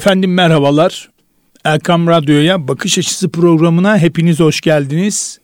[0.00, 1.10] Efendim merhabalar.
[1.64, 5.40] Erkam Radyo'ya Bakış Açısı programına hepiniz hoş geldiniz.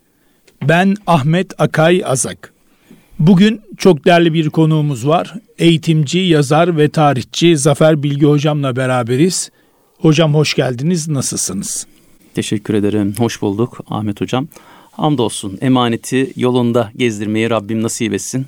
[0.62, 2.52] Ben Ahmet Akay Azak.
[3.18, 5.34] Bugün çok değerli bir konuğumuz var.
[5.58, 9.50] Eğitimci, yazar ve tarihçi Zafer Bilgi hocamla beraberiz.
[9.98, 11.08] Hocam hoş geldiniz.
[11.08, 11.86] Nasılsınız?
[12.34, 13.14] Teşekkür ederim.
[13.18, 14.48] Hoş bulduk Ahmet hocam.
[14.92, 18.46] Hamdolsun emaneti yolunda gezdirmeyi Rabbim nasip etsin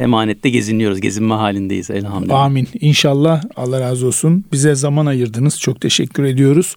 [0.00, 1.00] emanette geziniyoruz.
[1.00, 2.40] Gezinme halindeyiz elhamdülillah.
[2.40, 2.68] Amin.
[2.80, 4.44] İnşallah Allah razı olsun.
[4.52, 5.60] Bize zaman ayırdınız.
[5.60, 6.76] Çok teşekkür ediyoruz.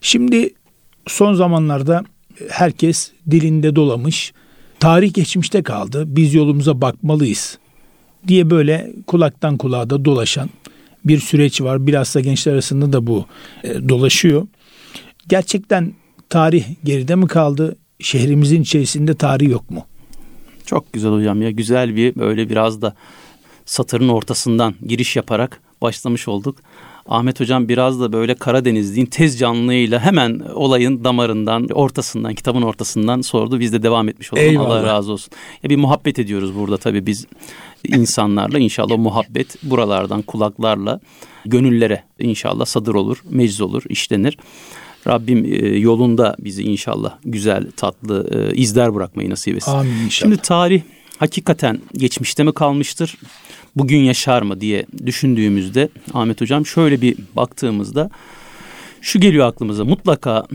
[0.00, 0.54] Şimdi
[1.06, 2.04] son zamanlarda
[2.48, 4.32] herkes dilinde dolamış.
[4.80, 6.04] Tarih geçmişte kaldı.
[6.06, 7.58] Biz yolumuza bakmalıyız
[8.28, 10.50] diye böyle kulaktan kulağa da dolaşan
[11.04, 11.86] bir süreç var.
[11.86, 13.26] Bilhassa gençler arasında da bu
[13.64, 14.46] e, dolaşıyor.
[15.28, 15.92] Gerçekten
[16.28, 17.76] tarih geride mi kaldı?
[18.00, 19.84] Şehrimizin içerisinde tarih yok mu?
[20.70, 22.94] Çok güzel hocam ya güzel bir böyle biraz da
[23.64, 26.56] satırın ortasından giriş yaparak başlamış olduk.
[27.08, 33.60] Ahmet hocam biraz da böyle Karadenizliğin tez canlılığıyla hemen olayın damarından, ortasından, kitabın ortasından sordu.
[33.60, 34.48] Biz de devam etmiş olalım.
[34.48, 34.68] Eyvallah.
[34.68, 35.32] Allah razı olsun.
[35.62, 37.26] Ya bir muhabbet ediyoruz burada tabii biz
[37.84, 38.58] insanlarla.
[38.58, 41.00] İnşallah muhabbet buralardan kulaklarla
[41.44, 44.38] gönüllere inşallah sadır olur, mecz olur, işlenir.
[45.06, 49.72] Rabbim e, yolunda bizi inşallah güzel, tatlı e, izler bırakmayı nasip etsin.
[49.72, 50.10] Amin inşallah.
[50.10, 50.82] Şimdi tarih
[51.18, 53.16] hakikaten geçmişte mi kalmıştır?
[53.76, 58.10] Bugün yaşar mı diye düşündüğümüzde Ahmet Hocam şöyle bir baktığımızda
[59.00, 60.46] şu geliyor aklımıza mutlaka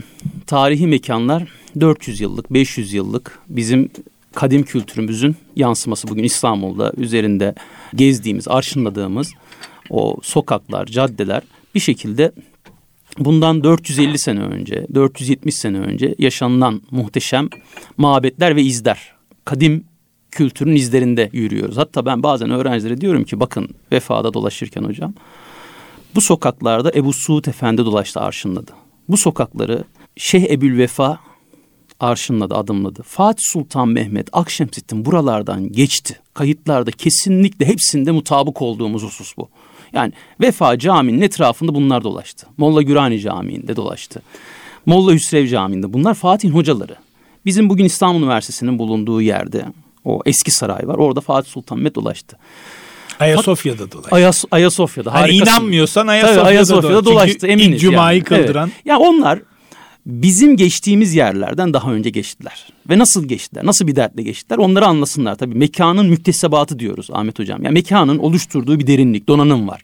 [0.46, 1.48] tarihi mekanlar
[1.80, 3.90] 400 yıllık 500 yıllık bizim
[4.34, 7.54] kadim kültürümüzün yansıması bugün İstanbul'da üzerinde
[7.94, 9.32] gezdiğimiz arşınladığımız
[9.90, 11.42] o sokaklar caddeler
[11.74, 12.32] bir şekilde
[13.18, 17.48] bundan 450 sene önce, 470 sene önce yaşanılan muhteşem
[17.96, 19.12] mabetler ve izler.
[19.44, 19.84] Kadim
[20.30, 21.76] kültürün izlerinde yürüyoruz.
[21.76, 25.14] Hatta ben bazen öğrencilere diyorum ki bakın vefada dolaşırken hocam
[26.14, 28.72] bu sokaklarda Ebu Suud Efendi dolaştı arşınladı.
[29.08, 29.84] Bu sokakları
[30.16, 31.18] Şeyh Ebül Vefa
[32.00, 33.02] arşınladı, adımladı.
[33.02, 36.20] Fatih Sultan Mehmet Akşemseddin buralardan geçti.
[36.34, 39.48] Kayıtlarda kesinlikle hepsinde mutabık olduğumuz husus bu.
[39.96, 42.46] Yani Vefa Camii'nin etrafında bunlar dolaştı.
[42.56, 44.22] Molla Gürani Camii'nde dolaştı.
[44.86, 46.96] Molla Hüsrev Camii'nde bunlar Fatih'in hocaları.
[47.46, 49.64] Bizim bugün İstanbul Üniversitesi'nin bulunduğu yerde
[50.04, 50.94] o eski saray var.
[50.94, 52.36] Orada Fatih Sultan Mehmet dolaştı.
[53.20, 54.14] Ayasofya'da dolaştı.
[54.14, 55.14] Ayas Ayasofya'da.
[55.14, 57.46] Hani inanmıyorsan Ayasofya'da, Ayasofya'da dolaştı.
[57.46, 58.24] Eminiz ilk Cuma'yı yani.
[58.24, 58.68] kıldıran.
[58.74, 58.86] Evet.
[58.86, 59.38] Yani onlar
[60.06, 62.66] bizim geçtiğimiz yerlerden daha önce geçtiler.
[62.90, 63.66] Ve nasıl geçtiler?
[63.66, 64.58] Nasıl bir dertle geçtiler?
[64.58, 65.34] Onları anlasınlar.
[65.34, 67.62] Tabii mekanın müktesebatı diyoruz Ahmet Hocam.
[67.62, 69.82] Yani mekanın oluşturduğu bir derinlik, donanım var.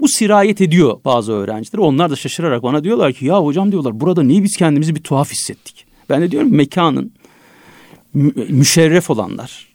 [0.00, 1.78] Bu sirayet ediyor bazı öğrenciler.
[1.78, 5.32] Onlar da şaşırarak bana diyorlar ki ya hocam diyorlar burada niye biz kendimizi bir tuhaf
[5.32, 5.86] hissettik?
[6.08, 7.12] Ben de diyorum mekanın
[8.48, 9.66] müşerref olanlar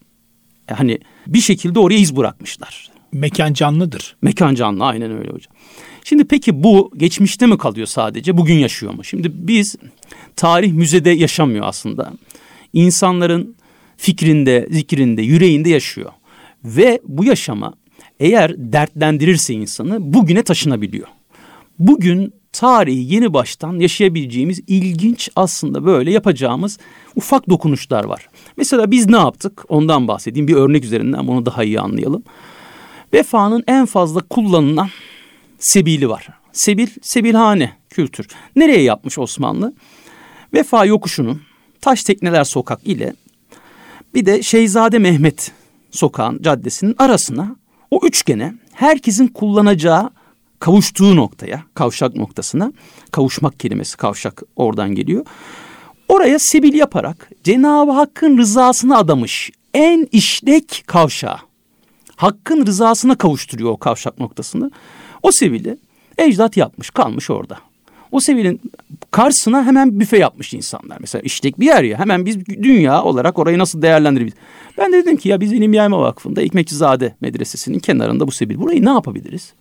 [0.68, 2.92] hani bir şekilde oraya iz bırakmışlar.
[3.12, 4.16] Mekan canlıdır.
[4.22, 5.54] Mekan canlı aynen öyle hocam.
[6.04, 9.04] Şimdi peki bu geçmişte mi kalıyor sadece bugün yaşıyor mu?
[9.04, 9.76] Şimdi biz
[10.36, 12.14] tarih müzede yaşamıyor aslında.
[12.74, 13.56] İnsanların
[13.98, 16.12] fikrinde, zikrinde, yüreğinde yaşıyor.
[16.64, 17.74] Ve bu yaşama
[18.20, 21.08] eğer dertlendirirse insanı bugüne taşınabiliyor.
[21.80, 26.80] Bugün tarihi yeni baştan yaşayabileceğimiz ilginç aslında böyle yapacağımız
[27.16, 28.28] ufak dokunuşlar var.
[28.58, 29.66] Mesela biz ne yaptık?
[29.70, 30.48] Ondan bahsedeyim.
[30.48, 32.24] Bir örnek üzerinden bunu daha iyi anlayalım.
[33.14, 34.90] Vefanın en fazla kullanılan
[35.62, 36.30] sebili var.
[36.54, 38.28] Sebil, sebilhane kültür.
[38.56, 39.74] Nereye yapmış Osmanlı?
[40.54, 41.42] Vefa yokuşunun
[41.82, 43.14] Taş Tekneler Sokak ile
[44.14, 45.52] bir de Şeyzade Mehmet
[45.92, 47.56] Sokağın caddesinin arasına
[47.92, 50.10] o üçgene herkesin kullanacağı
[50.60, 52.74] kavuştuğu noktaya, kavşak noktasına,
[53.12, 55.26] kavuşmak kelimesi kavşak oradan geliyor.
[56.08, 61.38] Oraya sebil yaparak Cenab-ı Hakk'ın rızasını adamış en işlek kavşağı.
[62.16, 64.72] Hakkın rızasına kavuşturuyor o kavşak noktasını.
[65.24, 65.78] O sebili
[66.18, 67.58] ecdat yapmış kalmış orada.
[68.12, 68.62] O sevilin
[69.12, 70.98] karşısına hemen büfe yapmış insanlar.
[71.00, 74.40] Mesela işlek bir yer ya hemen biz dünya olarak orayı nasıl değerlendirebiliriz?
[74.78, 78.58] Ben de dedim ki ya biz İlim Yayma Vakfı'nda Ekmekçizade Medresesi'nin kenarında bu sebil.
[78.58, 79.54] Burayı ne yapabiliriz?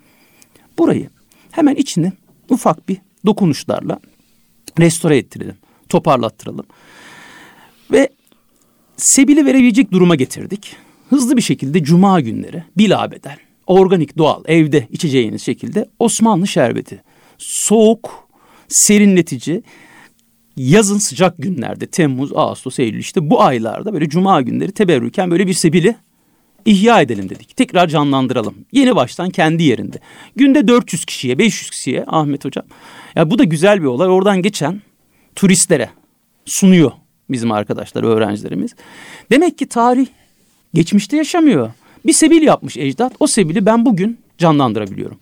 [0.78, 1.10] Burayı
[1.50, 2.12] hemen içine
[2.48, 2.97] ufak bir
[3.27, 4.01] dokunuşlarla
[4.78, 5.57] restore ettirelim,
[5.89, 6.66] toparlattıralım.
[7.92, 8.09] Ve
[8.97, 10.77] sebili verebilecek duruma getirdik.
[11.10, 13.36] Hızlı bir şekilde cuma günleri bilabedel,
[13.71, 17.03] organik, doğal, evde içeceğiniz şekilde Osmanlı şerbeti.
[17.39, 18.28] Soğuk,
[18.69, 19.63] serinletici,
[20.57, 25.53] yazın sıcak günlerde Temmuz, Ağustos, Eylül işte bu aylarda böyle cuma günleri teberrüken böyle bir
[25.53, 25.97] sebili
[26.65, 27.57] ihya edelim dedik.
[27.57, 28.55] Tekrar canlandıralım.
[28.72, 29.99] Yeni baştan kendi yerinde.
[30.37, 32.65] Günde 400 kişiye, 500 kişiye Ahmet Hocam.
[33.15, 34.09] Ya bu da güzel bir olay.
[34.09, 34.83] Oradan geçen
[35.34, 35.91] turistlere
[36.45, 36.93] sunuyor
[37.31, 38.75] bizim arkadaşlar, öğrencilerimiz.
[39.31, 40.07] Demek ki tarih
[40.75, 41.71] geçmişte yaşamıyor.
[42.06, 43.12] Bir sebil yapmış ecdat.
[43.20, 45.18] O sebili ben bugün canlandırabiliyorum.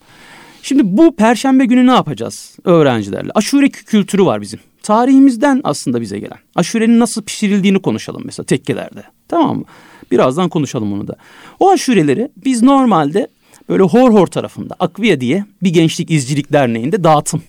[0.62, 3.30] Şimdi bu perşembe günü ne yapacağız öğrencilerle?
[3.34, 4.60] Aşure kültürü var bizim.
[4.82, 6.38] Tarihimizden aslında bize gelen.
[6.54, 9.02] Aşurenin nasıl pişirildiğini konuşalım mesela tekkelerde.
[9.28, 9.64] Tamam mı?
[10.10, 11.16] Birazdan konuşalım onu da.
[11.60, 13.28] O aşureleri biz normalde
[13.68, 17.42] böyle Hor Hor tarafında Akviye diye bir gençlik izcilik derneğinde dağıtım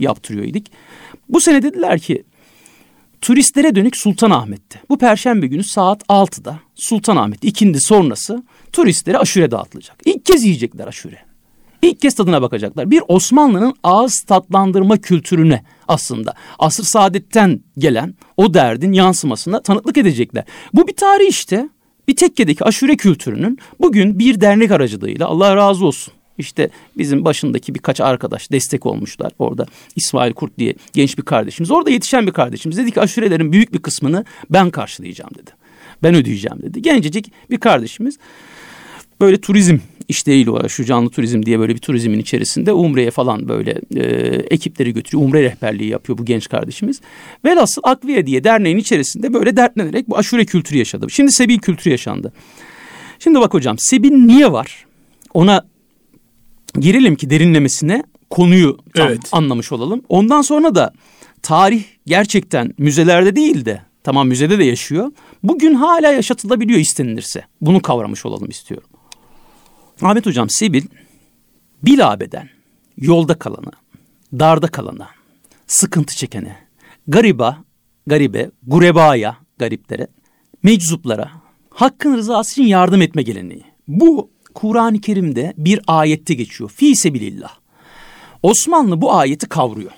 [0.00, 0.72] yaptırıyor idik.
[1.28, 2.24] Bu sene dediler ki
[3.20, 4.80] turistlere dönük Sultanahmet'te.
[4.88, 9.96] Bu perşembe günü saat 6'da Sultanahmet ikindi sonrası turistlere aşure dağıtılacak.
[10.04, 11.18] İlk kez yiyecekler aşure.
[11.82, 12.90] İlk kez tadına bakacaklar.
[12.90, 20.44] Bir Osmanlı'nın ağız tatlandırma kültürüne aslında asır saadetten gelen o derdin yansımasına tanıklık edecekler.
[20.74, 21.68] Bu bir tarih işte.
[22.08, 26.14] Bir tekkedeki aşure kültürünün bugün bir dernek aracılığıyla Allah razı olsun.
[26.40, 29.66] İşte bizim başındaki birkaç arkadaş destek olmuşlar orada.
[29.96, 31.70] İsmail Kurt diye genç bir kardeşimiz.
[31.70, 32.78] Orada yetişen bir kardeşimiz.
[32.78, 35.50] Dedi ki aşurelerin büyük bir kısmını ben karşılayacağım dedi.
[36.02, 36.82] Ben ödeyeceğim dedi.
[36.82, 38.18] Gencecik bir kardeşimiz
[39.20, 39.78] böyle turizm
[40.08, 40.86] işleriyle uğraşıyor.
[40.86, 44.02] Canlı turizm diye böyle bir turizmin içerisinde Umre'ye falan böyle e,
[44.50, 45.28] ekipleri götürüyor.
[45.28, 47.00] Umre rehberliği yapıyor bu genç kardeşimiz.
[47.44, 51.10] Velhasıl Akviye diye derneğin içerisinde böyle dertlenerek bu aşure kültürü yaşadı.
[51.10, 52.32] Şimdi sebil kültürü yaşandı.
[53.18, 54.86] Şimdi bak hocam sebil niye var?
[55.34, 55.66] Ona
[56.78, 59.28] girelim ki derinlemesine konuyu tam evet.
[59.32, 60.02] anlamış olalım.
[60.08, 60.92] Ondan sonra da
[61.42, 65.12] tarih gerçekten müzelerde değil de tamam müzede de yaşıyor.
[65.42, 67.44] Bugün hala yaşatılabiliyor istenilirse.
[67.60, 68.88] Bunu kavramış olalım istiyorum.
[70.02, 70.82] Ahmet Hocam Sibil
[71.82, 72.48] bilabeden
[72.96, 73.72] yolda kalana,
[74.38, 75.08] darda kalana,
[75.66, 76.56] sıkıntı çekene,
[77.08, 77.64] gariba,
[78.06, 80.06] garibe, gurebaya, gariplere,
[80.62, 81.30] meczuplara
[81.70, 83.64] hakkın rızası için yardım etme geleneği.
[83.88, 86.70] Bu Kur'an-ı Kerim'de bir ayette geçiyor.
[86.70, 87.54] Fi sebilillah.
[88.42, 89.90] Osmanlı bu ayeti kavruyor.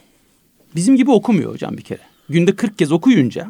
[0.74, 2.00] Bizim gibi okumuyor hocam bir kere.
[2.28, 3.48] Günde 40 kez okuyunca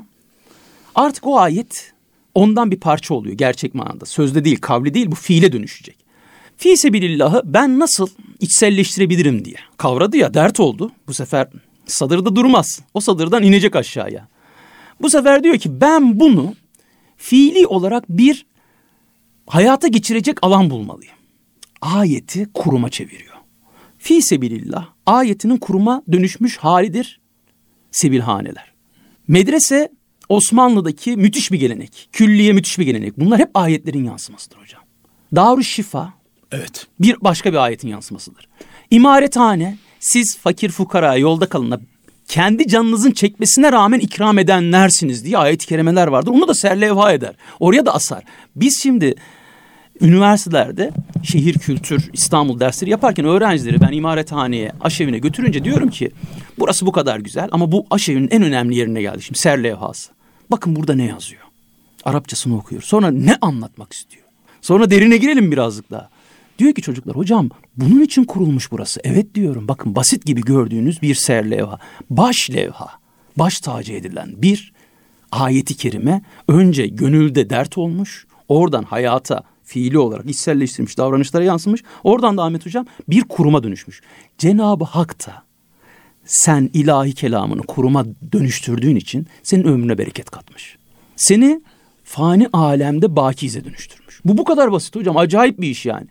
[0.95, 1.93] artık o ayet
[2.35, 4.05] ondan bir parça oluyor gerçek manada.
[4.05, 5.97] Sözde değil, kavli değil bu fiile dönüşecek.
[6.57, 8.07] Fi sebilillahı ben nasıl
[8.41, 10.93] içselleştirebilirim diye kavradı ya dert oldu.
[11.09, 11.49] Bu sefer
[11.87, 12.81] sadırda durmaz.
[12.95, 14.29] O sadırdan inecek aşağıya.
[15.01, 16.55] Bu sefer diyor ki ben bunu
[17.17, 18.47] fiili olarak bir
[19.53, 21.15] hayata geçirecek alan bulmalıyım.
[21.81, 23.35] Ayeti kuruma çeviriyor.
[23.99, 27.21] Fi sebilillah ayetinin kuruma dönüşmüş halidir
[27.91, 28.73] sebilhaneler.
[29.29, 29.93] Medrese
[30.29, 32.09] Osmanlı'daki müthiş bir gelenek.
[32.13, 33.21] Külliye müthiş bir gelenek.
[33.21, 34.83] Bunlar hep ayetlerin yansımasıdır hocam.
[35.35, 36.13] Darüşşifa
[36.53, 36.87] Evet.
[37.01, 38.49] Bir başka bir ayetin yansımasıdır.
[38.91, 41.81] İmarethane siz fakir fukara yolda kalına
[42.29, 46.31] kendi canınızın çekmesine rağmen ikram edenlersiniz diye ayet-i kerimeler vardır.
[46.31, 47.35] Onu da serlevha eder.
[47.61, 48.25] Oraya da asar.
[48.57, 49.15] Biz şimdi
[50.03, 50.91] üniversitelerde
[51.23, 56.11] şehir kültür İstanbul dersleri yaparken öğrencileri ben imarethaneye, aşevine götürünce diyorum ki
[56.59, 60.11] burası bu kadar güzel ama bu aşevinin en önemli yerine geldi şimdi serlevhası.
[60.51, 61.43] Bakın burada ne yazıyor?
[62.05, 62.83] Arapçasını okuyor.
[62.83, 64.25] Sonra ne anlatmak istiyor?
[64.61, 66.09] Sonra derine girelim birazcık daha.
[66.59, 69.01] Diyor ki çocuklar hocam bunun için kurulmuş burası.
[69.05, 71.79] Evet diyorum bakın basit gibi gördüğünüz bir ser levha.
[72.11, 72.89] Baş levha.
[73.37, 74.73] Baş tacı edilen bir
[75.33, 78.27] ayeti kerime önce gönülde dert olmuş.
[78.49, 81.83] Oradan hayata fiili olarak içselleştirmiş davranışlara yansımış.
[82.05, 84.01] Oradan da Ahmet Hocam bir kuruma dönüşmüş.
[84.39, 85.43] Cenab-ı Hak da
[86.25, 90.77] sen ilahi kelamını kuruma dönüştürdüğün için senin ömrüne bereket katmış.
[91.17, 91.63] Seni
[92.05, 94.21] fani alemde bakize dönüştürmüş.
[94.25, 95.17] Bu bu kadar basit hocam.
[95.17, 96.07] Acayip bir iş yani.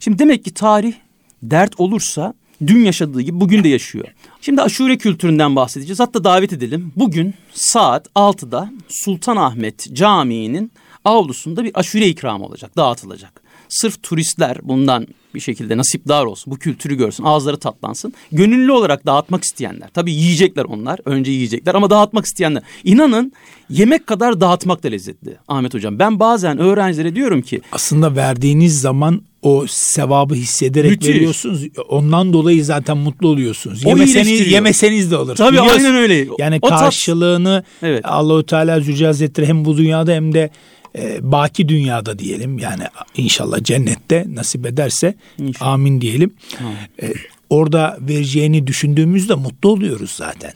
[0.00, 0.94] Şimdi demek ki tarih
[1.42, 2.34] dert olursa
[2.66, 4.06] dün yaşadığı gibi bugün de yaşıyor.
[4.40, 6.00] Şimdi aşure kültüründen bahsedeceğiz.
[6.00, 6.92] Hatta davet edelim.
[6.96, 10.72] Bugün saat 6'da Sultanahmet Camii'nin
[11.04, 13.42] avlusunda bir aşure ikramı olacak, dağıtılacak.
[13.68, 18.14] Sırf turistler bundan bir şekilde nasipdar olsun, bu kültürü görsün, ağızları tatlansın.
[18.32, 19.88] Gönüllü olarak dağıtmak isteyenler.
[19.94, 22.62] Tabii yiyecekler onlar, önce yiyecekler ama dağıtmak isteyenler.
[22.84, 23.32] İnanın
[23.70, 25.98] yemek kadar dağıtmak da lezzetli Ahmet Hocam.
[25.98, 27.60] Ben bazen öğrencilere diyorum ki...
[27.72, 31.08] Aslında verdiğiniz zaman o sevabı hissederek Müthiş.
[31.08, 31.62] veriyorsunuz.
[31.88, 33.86] Ondan dolayı zaten mutlu oluyorsunuz.
[33.86, 35.36] O yemeseniz, yemeseniz de olur.
[35.36, 35.78] Tabii Biliyorsun.
[35.78, 36.26] aynen öyle.
[36.38, 37.88] Yani o karşılığını tat...
[37.88, 38.04] evet.
[38.04, 38.74] Allahu Teala
[39.06, 40.50] Hazretleri hem bu dünyada hem de
[40.98, 42.82] e, baki dünyada diyelim yani
[43.16, 45.72] inşallah cennette nasip ederse inşallah.
[45.72, 46.30] amin diyelim.
[47.02, 47.12] E,
[47.50, 50.52] orada vereceğini düşündüğümüzde mutlu oluyoruz zaten.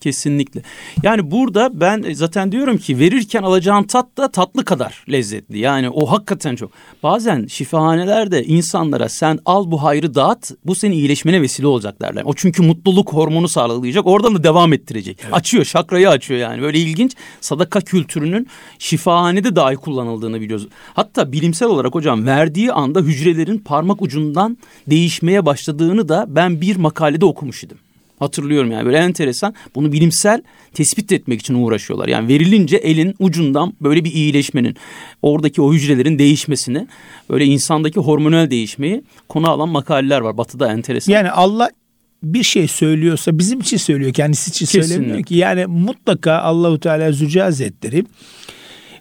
[0.00, 0.62] Kesinlikle.
[1.02, 5.58] Yani burada ben zaten diyorum ki verirken alacağın tat da tatlı kadar lezzetli.
[5.58, 6.70] Yani o hakikaten çok.
[7.02, 12.22] Bazen şifahanelerde insanlara sen al bu hayrı dağıt bu senin iyileşmene vesile olacak derler.
[12.24, 15.18] O çünkü mutluluk hormonu sağlayacak oradan da devam ettirecek.
[15.22, 15.34] Evet.
[15.34, 17.12] Açıyor şakrayı açıyor yani böyle ilginç.
[17.40, 18.46] Sadaka kültürünün
[18.78, 20.68] şifahanede dahi kullanıldığını biliyoruz.
[20.94, 27.24] Hatta bilimsel olarak hocam verdiği anda hücrelerin parmak ucundan değişmeye başladığını da ben bir makalede
[27.24, 27.78] okumuş idim.
[28.20, 29.54] Hatırlıyorum yani böyle enteresan.
[29.74, 30.42] Bunu bilimsel
[30.74, 32.08] tespit etmek için uğraşıyorlar.
[32.08, 34.76] Yani verilince elin ucundan böyle bir iyileşmenin,
[35.22, 36.86] oradaki o hücrelerin değişmesini,
[37.30, 40.36] böyle insandaki hormonal değişmeyi konu alan makaleler var.
[40.36, 41.12] Batı'da enteresan.
[41.12, 41.70] Yani Allah
[42.22, 44.12] bir şey söylüyorsa bizim için söylüyor.
[44.12, 44.94] Kendisi için Kesinlikle.
[44.94, 45.34] söylemiyor ki.
[45.34, 48.04] Yani mutlaka Allahu Teala Zülce Hazretleri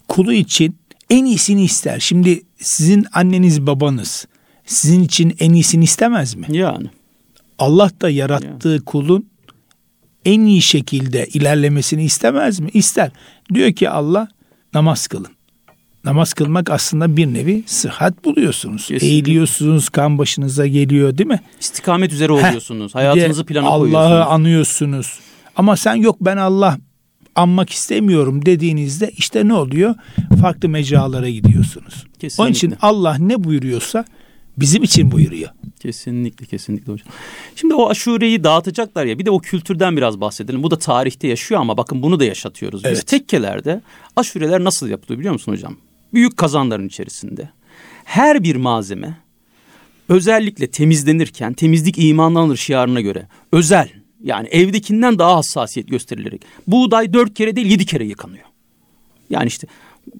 [0.07, 0.75] kulu için
[1.09, 1.99] en iyisini ister.
[1.99, 4.27] Şimdi sizin anneniz babanız
[4.65, 6.45] sizin için en iyisini istemez mi?
[6.49, 6.87] Yani.
[7.59, 9.29] Allah da yarattığı kulun
[10.25, 12.69] en iyi şekilde ilerlemesini istemez mi?
[12.73, 13.11] İster.
[13.53, 14.27] Diyor ki Allah
[14.73, 15.31] namaz kılın.
[16.05, 18.81] Namaz kılmak aslında bir nevi sıhhat buluyorsunuz.
[18.81, 19.07] Kesinlikle.
[19.07, 21.39] Eğiliyorsunuz, kan başınıza geliyor değil mi?
[21.59, 22.95] İstikamet üzere Heh, oluyorsunuz.
[22.95, 24.25] Hayatınızı plana Allah'ı koyuyorsunuz.
[24.29, 25.19] anıyorsunuz.
[25.55, 26.77] Ama sen yok ben Allah
[27.35, 29.95] anmak istemiyorum dediğinizde işte ne oluyor?
[30.41, 32.05] Farklı mecralara gidiyorsunuz.
[32.19, 32.43] Kesinlikle.
[32.43, 34.05] Onun için Allah ne buyuruyorsa
[34.61, 35.49] bizim için buyuruyor.
[35.79, 37.07] Kesinlikle kesinlikle hocam.
[37.55, 40.63] Şimdi o aşureyi dağıtacaklar ya bir de o kültürden biraz bahsedelim.
[40.63, 42.83] Bu da tarihte yaşıyor ama bakın bunu da yaşatıyoruz.
[42.83, 43.07] Biz Evet.
[43.07, 43.81] tekkelerde
[44.15, 45.77] aşureler nasıl yapılıyor biliyor musun hocam?
[46.13, 47.49] Büyük kazanların içerisinde.
[48.03, 49.17] Her bir malzeme
[50.09, 53.89] özellikle temizlenirken temizlik imandan alır şiarına göre özel
[54.23, 58.45] yani evdekinden daha hassasiyet gösterilerek buğday dört kere değil yedi kere yıkanıyor.
[59.29, 59.67] Yani işte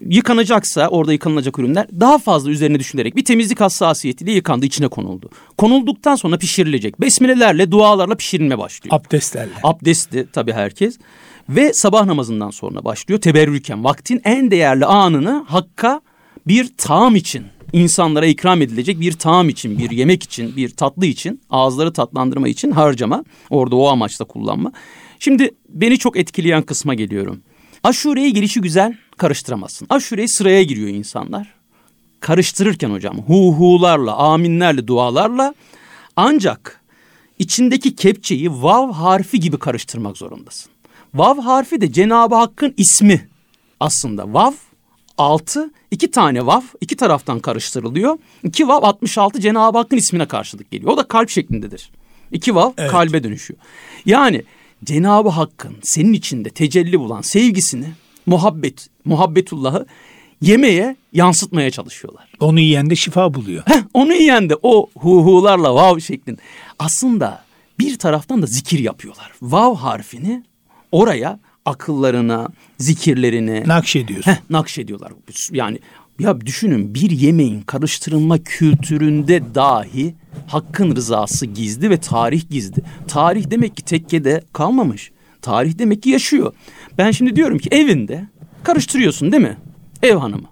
[0.10, 5.30] yıkanacaksa orada yıkanılacak ürünler daha fazla üzerine düşünülerek bir temizlik hassasiyetiyle yıkandı içine konuldu.
[5.58, 7.02] Konulduktan sonra pişirilecek.
[7.02, 8.96] Besmelelerle dualarla pişirilme başlıyor.
[8.96, 9.52] Abdestlerle.
[9.64, 10.98] Abdestli tabii herkes.
[11.50, 13.84] Ve sabah namazından sonra başlıyor teberrüken.
[13.84, 16.02] Vaktin en değerli anını Hakk'a
[16.48, 21.42] bir taam için insanlara ikram edilecek bir taam için, bir yemek için, bir tatlı için,
[21.50, 23.24] ağızları tatlandırma için harcama.
[23.50, 24.72] Orada o amaçla kullanma.
[25.20, 27.42] Şimdi beni çok etkileyen kısma geliyorum.
[27.84, 29.88] Aşure'ye girişi güzel karıştıramazsın.
[29.90, 31.54] Aşure'ye sıraya giriyor insanlar.
[32.20, 35.54] Karıştırırken hocam hu hu'larla, aminlerle, dualarla
[36.16, 36.82] ancak
[37.40, 40.72] içindeki kepçeyi vav harfi gibi karıştırmak zorundasın.
[41.14, 43.28] Vav harfi de Cenab-ı Hakk'ın ismi
[43.80, 44.34] aslında.
[44.34, 44.52] Vav
[45.18, 48.18] altı iki tane vav iki taraftan karıştırılıyor.
[48.44, 50.92] İki vav 66 Cenab-ı Hakk'ın ismine karşılık geliyor.
[50.92, 51.92] O da kalp şeklindedir.
[52.32, 52.92] İki vav Evet.
[52.92, 53.60] kalbe dönüşüyor.
[54.06, 54.44] Yani
[54.84, 57.88] Cenab-ı Hakk'ın senin içinde tecelli bulan sevgisini,
[58.30, 59.86] muhabbet, muhabbetullahı
[60.42, 62.32] yemeğe yansıtmaya çalışıyorlar.
[62.40, 63.64] Onu yiyen de şifa buluyor.
[63.66, 66.42] Heh, onu yiyen de o hu hu'larla vav şeklinde.
[66.80, 67.44] Aslında
[67.80, 69.32] bir taraftan da zikir yapıyorlar.
[69.42, 70.44] Vav harfini
[70.92, 74.32] oraya akıllarına, zikirlerine Nakşediyorsun.
[74.32, 75.12] heh, nakşediyorlar.
[75.52, 75.80] Yani
[76.20, 80.16] ya düşünün bir yemeğin karıştırılma kültüründe dahi
[80.48, 82.82] hakkın rızası gizli ve tarih gizli.
[83.08, 85.12] Tarih demek ki tekkede kalmamış.
[85.42, 86.54] Tarih demek ki yaşıyor.
[87.00, 88.28] Ben şimdi diyorum ki evinde
[88.64, 89.58] karıştırıyorsun değil mi?
[90.04, 90.48] Ev hanımı.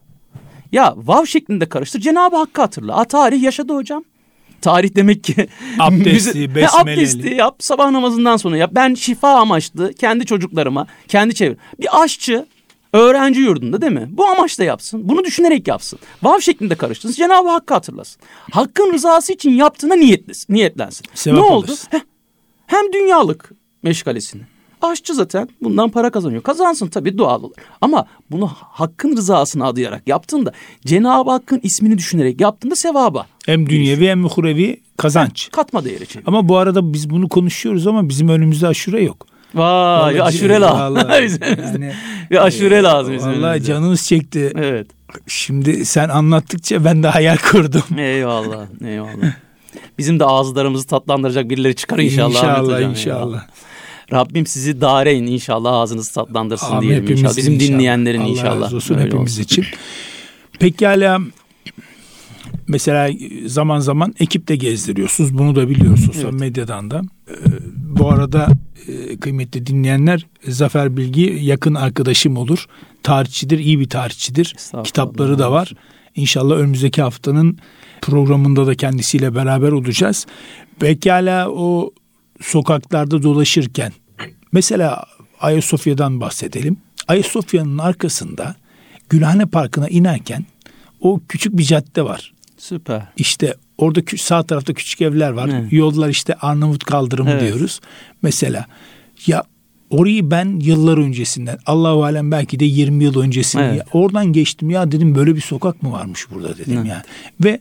[0.72, 2.00] Ya vav şeklinde karıştır.
[2.00, 2.96] Cenab-ı Hakk'ı hatırla.
[2.96, 4.04] A, tarih yaşadı hocam.
[4.62, 5.48] Tarih demek ki
[5.80, 7.00] Abdestli, He, besmeleli.
[7.00, 8.72] abdesti yap sabah namazından sonra yap.
[8.74, 11.58] Ben şifa amaçlı kendi çocuklarıma, kendi çevrem.
[11.80, 12.46] Bir aşçı
[12.94, 14.08] öğrenci yurdunda değil mi?
[14.10, 15.10] Bu amaçla yapsın.
[15.10, 16.00] Bunu düşünerek yapsın.
[16.24, 17.16] Vav şeklinde karıştırsın.
[17.16, 18.22] Cenab-ı Hakk'ı hatırlasın.
[18.52, 21.06] Hakkın rızası için yaptığına niyetlesin, niyetlensin.
[21.14, 21.76] Sevap ne oldu?
[21.90, 22.00] Heh,
[22.68, 23.52] hem dünyalık
[23.84, 24.42] meşgalesini.
[24.82, 26.44] Aşçı zaten bundan para kazanıyor.
[26.44, 27.56] Kazansın tabii doğal olur.
[27.82, 30.52] Ama bunu hakkın rızasını adayarak yaptığında
[30.86, 35.50] Cenab-ı Hakk'ın ismini düşünerek yaptığında sevaba Hem dünyevi hem muhrevi kazanç.
[35.52, 36.28] katma değeri çeviriyor.
[36.28, 39.28] Ama bu arada biz bunu konuşuyoruz ama bizim önümüzde aşure yok.
[39.56, 40.96] Vay bir aşure lazım.
[40.96, 41.94] Vallahi yani,
[42.32, 44.54] bir aşure lazım bizim Vallahi canımız çekti.
[44.56, 44.88] Evet.
[45.28, 47.84] Şimdi sen anlattıkça ben de hayal kurdum.
[47.98, 48.66] Eyvallah.
[48.86, 49.34] Eyvallah.
[49.98, 52.30] Bizim de ağızlarımızı tatlandıracak birileri çıkar inşallah.
[52.30, 53.46] İnşallah Hocam, inşallah.
[54.14, 56.82] Rabbim sizi dareyn inşallah ağzınızı tatlandırsın Amin.
[56.90, 57.38] diyelim inşallah.
[57.38, 57.70] Bizim inşallah.
[57.70, 58.62] dinleyenlerin Allah inşallah.
[58.66, 59.44] razı olsun Öyle hepimiz olsun.
[59.44, 59.66] için.
[60.60, 61.20] Pekala
[62.68, 63.10] mesela
[63.46, 65.38] zaman zaman ekip de gezdiriyorsunuz.
[65.38, 66.40] Bunu da biliyoruz sosyal Evet.
[66.40, 67.02] medyadan da.
[67.30, 67.34] Ee,
[67.76, 68.48] bu arada
[68.88, 72.66] e, kıymetli dinleyenler Zafer Bilgi yakın arkadaşım olur.
[73.04, 74.56] Tarihçidir, iyi bir tarihçidir.
[74.84, 75.74] Kitapları da var.
[76.16, 77.58] İnşallah önümüzdeki haftanın
[78.02, 80.26] programında da kendisiyle beraber olacağız.
[80.80, 81.92] Pekala o
[82.42, 83.92] sokaklarda dolaşırken
[84.52, 85.06] mesela
[85.40, 86.78] Ayasofya'dan bahsedelim.
[87.08, 88.56] Ayasofya'nın arkasında
[89.10, 90.46] Gülhane Parkı'na inerken
[91.02, 92.34] o küçük bir cadde var.
[92.58, 93.02] Süper.
[93.18, 95.50] İşte orada sağ tarafta küçük evler var.
[95.54, 95.74] Evet.
[95.74, 97.42] Yollar işte Arnavut kaldırımı Evet.
[97.42, 97.80] diyoruz.
[98.22, 98.66] Mesela
[99.28, 99.44] ya
[99.90, 103.84] orayı ben yıllar öncesinden Allahu alem belki de 20 yıl öncesinde Evet.
[103.94, 106.88] oradan geçtim ya dedim böyle bir sokak mı varmış burada dedim Evet.
[106.90, 107.04] yani.
[107.44, 107.60] Ve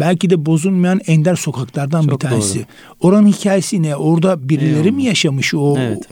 [0.00, 2.58] belki de bozulmayan ender sokaklardan Çok bir tanesi.
[2.58, 2.64] doğru.
[3.00, 3.96] Oranın hikayesi ne?
[3.96, 4.90] Orada birileri Eyvallah.
[4.96, 6.08] mi yaşamış o Evet.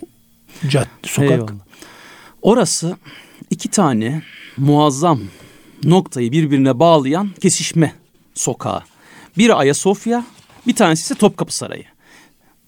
[0.69, 1.31] cadde sokak?
[1.31, 1.51] Eyvallah.
[2.43, 2.97] Orası
[3.51, 4.23] iki tane
[4.57, 5.21] muazzam
[5.85, 7.93] noktayı birbirine bağlayan kesişme
[8.35, 8.83] sokağı.
[9.39, 10.25] Biri Ayasofya,
[10.67, 11.85] bir tanesi ise Topkapı Sarayı.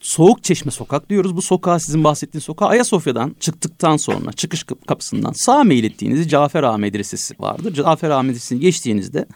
[0.00, 1.36] Soğuk Çeşme Sokak diyoruz.
[1.36, 6.76] Bu sokağa sizin bahsettiğiniz sokağa Ayasofya'dan çıktıktan sonra çıkış kapısından sağ meyil ettiğinizde Cafer Ağa
[6.76, 7.74] Medresesi vardır.
[7.74, 9.26] Cafer Ağa Medresesi'ni geçtiğinizde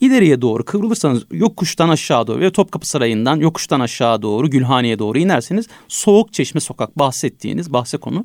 [0.00, 5.66] ileriye doğru kıvrılırsanız yokuştan aşağı doğru ve Topkapı Sarayı'ndan yokuştan aşağı doğru Gülhane'ye doğru inerseniz
[5.88, 8.24] Soğuk Çeşme Sokak bahsettiğiniz bahse konu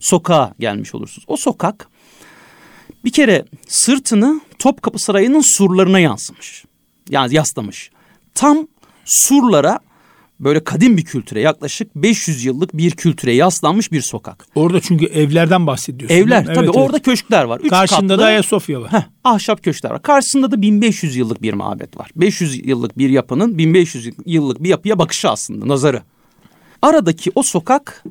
[0.00, 1.24] sokağa gelmiş olursunuz.
[1.28, 1.88] O sokak
[3.04, 6.64] bir kere sırtını Topkapı Sarayı'nın surlarına yansımış.
[7.10, 7.90] Yani yaslamış.
[8.34, 8.66] Tam
[9.04, 9.78] surlara
[10.40, 14.46] böyle kadim bir kültüre yaklaşık 500 yıllık bir kültüre yaslanmış bir sokak.
[14.54, 16.16] Orada çünkü evlerden bahsediyorsun.
[16.16, 17.04] Evler tabii evet, orada evet.
[17.04, 17.60] köşkler var.
[17.60, 18.92] Üç Karşında katlı, da Ayasofya var.
[18.92, 20.02] Heh, ahşap köşkler var.
[20.02, 22.10] Karşısında da 1500 yıllık bir mabet var.
[22.16, 26.02] 500 yıllık bir yapının 1500 yıllık bir yapıya bakışı aslında nazarı.
[26.82, 28.04] Aradaki o sokak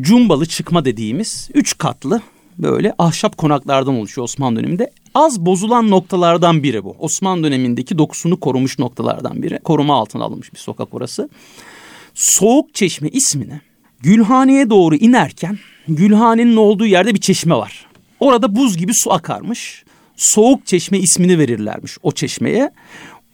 [0.00, 2.20] Cumbalı çıkma dediğimiz üç katlı
[2.58, 4.90] böyle ahşap konaklardan oluşuyor Osmanlı döneminde.
[5.16, 6.96] Az bozulan noktalardan biri bu.
[6.98, 9.58] Osmanlı dönemindeki dokusunu korumuş noktalardan biri.
[9.58, 11.28] Koruma altına alınmış bir sokak orası.
[12.14, 13.60] Soğuk Çeşme ismini
[14.00, 15.58] Gülhane'ye doğru inerken
[15.88, 17.86] Gülhane'nin olduğu yerde bir çeşme var.
[18.20, 19.84] Orada buz gibi su akarmış.
[20.16, 22.70] Soğuk Çeşme ismini verirlermiş o çeşmeye.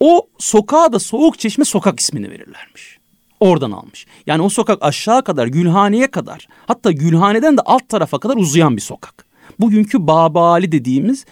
[0.00, 2.98] O sokağa da Soğuk Çeşme sokak ismini verirlermiş.
[3.40, 4.06] Oradan almış.
[4.26, 8.82] Yani o sokak aşağı kadar Gülhane'ye kadar hatta Gülhane'den de alt tarafa kadar uzayan bir
[8.82, 9.26] sokak.
[9.60, 11.24] Bugünkü Babali dediğimiz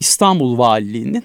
[0.00, 1.24] İstanbul Valiliği'nin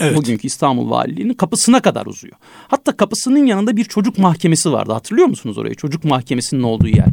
[0.00, 0.16] Evet.
[0.16, 2.36] Bugünkü İstanbul Valiliği'nin kapısına kadar uzuyor.
[2.68, 4.92] Hatta kapısının yanında bir çocuk mahkemesi vardı.
[4.92, 5.74] Hatırlıyor musunuz orayı?
[5.74, 7.06] Çocuk mahkemesinin olduğu yer.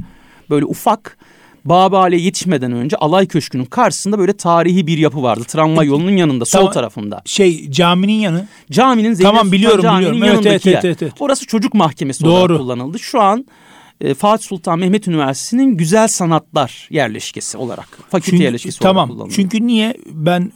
[0.49, 1.17] Böyle ufak
[1.65, 5.43] Babali'ye yetişmeden önce Alay Köşkü'nün karşısında böyle tarihi bir yapı vardı.
[5.47, 7.21] Tramvay yolunun yanında sol tamam, tarafında.
[7.25, 8.47] Şey caminin yanı.
[8.71, 10.27] Caminin Zeynep tamam, biliyorum, Caminin biliyorum.
[10.27, 11.13] yanındaki evet, evet, evet, evet.
[11.19, 12.33] Orası çocuk mahkemesi Doğru.
[12.33, 12.99] olarak kullanıldı.
[12.99, 13.45] Şu an
[14.01, 19.35] e, Fatih Sultan Mehmet Üniversitesi'nin güzel sanatlar yerleşkesi olarak, fakülte çünkü, yerleşkesi tamam, olarak kullanılıyor.
[19.35, 20.51] Çünkü niye ben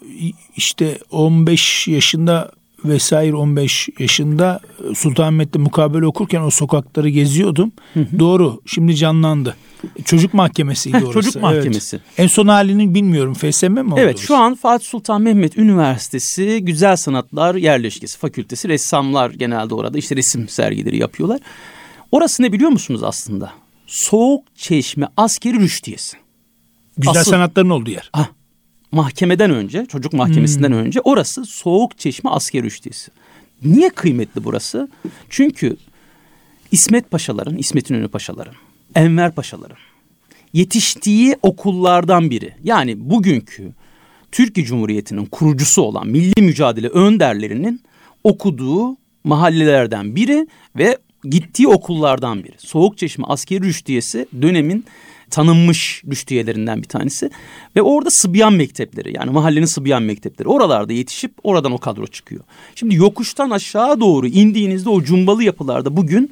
[0.56, 2.52] işte 15 yaşında
[2.86, 4.60] vesaire 15 yaşında
[4.96, 7.72] Sultanahmet'te mukabele okurken o sokakları geziyordum.
[7.94, 8.20] Hı hı.
[8.20, 8.62] Doğru.
[8.66, 9.56] Şimdi canlandı.
[10.06, 11.14] Çocuk mahkemesiydi Heh, orası.
[11.14, 11.96] Çocuk mahkemesi.
[11.96, 12.20] Evet.
[12.20, 13.34] En son halini bilmiyorum.
[13.34, 14.00] FSM mi oldu?
[14.00, 18.70] Evet şu an Fatih Sultan Mehmet Üniversitesi Güzel Sanatlar Yerleşkesi Fakültesi.
[18.70, 21.40] Ressamlar genelde orada işte resim sergileri yapıyorlar.
[22.12, 23.54] Orası ne biliyor musunuz aslında?
[23.88, 26.18] Soğuk Çeşme Askeri Rüştiyesi.
[26.98, 28.10] Güzel Asıl, sanatların olduğu yer.
[28.14, 28.28] Ah,
[28.92, 30.78] mahkemeden önce, çocuk mahkemesinden hmm.
[30.78, 33.12] önce orası Soğuk Çeşme Askeri Rüştiyesi.
[33.64, 34.90] Niye kıymetli burası?
[35.30, 35.78] Çünkü
[36.72, 38.56] İsmet Paşaların, İsmet İnönü Paşaların,
[38.96, 39.78] Enver Paşaların
[40.56, 42.54] yetiştiği okullardan biri.
[42.64, 43.72] Yani bugünkü
[44.32, 47.82] Türkiye Cumhuriyeti'nin kurucusu olan milli mücadele önderlerinin
[48.24, 50.98] okuduğu mahallelerden biri ve
[51.30, 52.56] gittiği okullardan biri.
[52.58, 54.86] Soğukçeşme Askeri Rüştiyesi dönemin
[55.30, 57.30] tanınmış rüştiyelerinden bir tanesi.
[57.76, 62.44] Ve orada Sıbyan mektepleri yani mahallenin Sıbyan mektepleri oralarda yetişip oradan o kadro çıkıyor.
[62.76, 66.32] Şimdi yokuştan aşağı doğru indiğinizde o cumbalı yapılarda bugün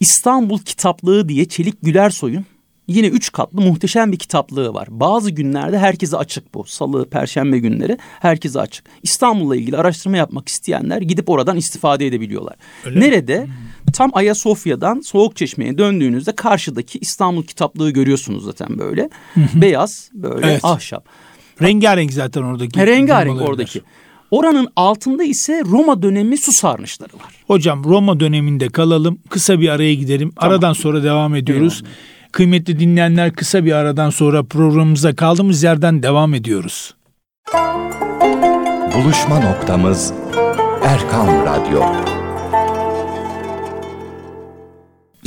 [0.00, 2.44] İstanbul Kitaplığı diye Çelik Gülersoy'un
[2.88, 4.88] yine üç katlı muhteşem bir kitaplığı var.
[4.90, 6.64] Bazı günlerde herkese açık bu.
[6.64, 8.84] Salı, perşembe günleri herkese açık.
[9.02, 12.56] İstanbul'la ilgili araştırma yapmak isteyenler gidip oradan istifade edebiliyorlar.
[12.84, 13.40] Öyle Nerede?
[13.40, 13.48] Mi?
[13.92, 19.10] Tam Ayasofya'dan Soğukçeşme'ye döndüğünüzde karşıdaki İstanbul kitaplığı görüyorsunuz zaten böyle.
[19.54, 20.64] Beyaz, böyle evet.
[20.64, 21.04] ahşap.
[21.62, 22.80] Rengarenk zaten oradaki.
[22.80, 23.82] He, rengarenk oradaki.
[24.30, 27.34] Oranın altında ise Roma dönemi su sarnıçları var.
[27.46, 29.18] Hocam Roma döneminde kalalım.
[29.28, 30.32] Kısa bir araya gidelim.
[30.36, 30.52] Tamam.
[30.52, 31.82] Aradan sonra devam ediyoruz.
[31.84, 31.96] Eyvallah.
[32.32, 36.94] Kıymetli dinleyenler kısa bir aradan sonra programımıza kaldığımız yerden devam ediyoruz.
[38.94, 40.12] Buluşma noktamız
[40.84, 42.19] Erkan Radyo.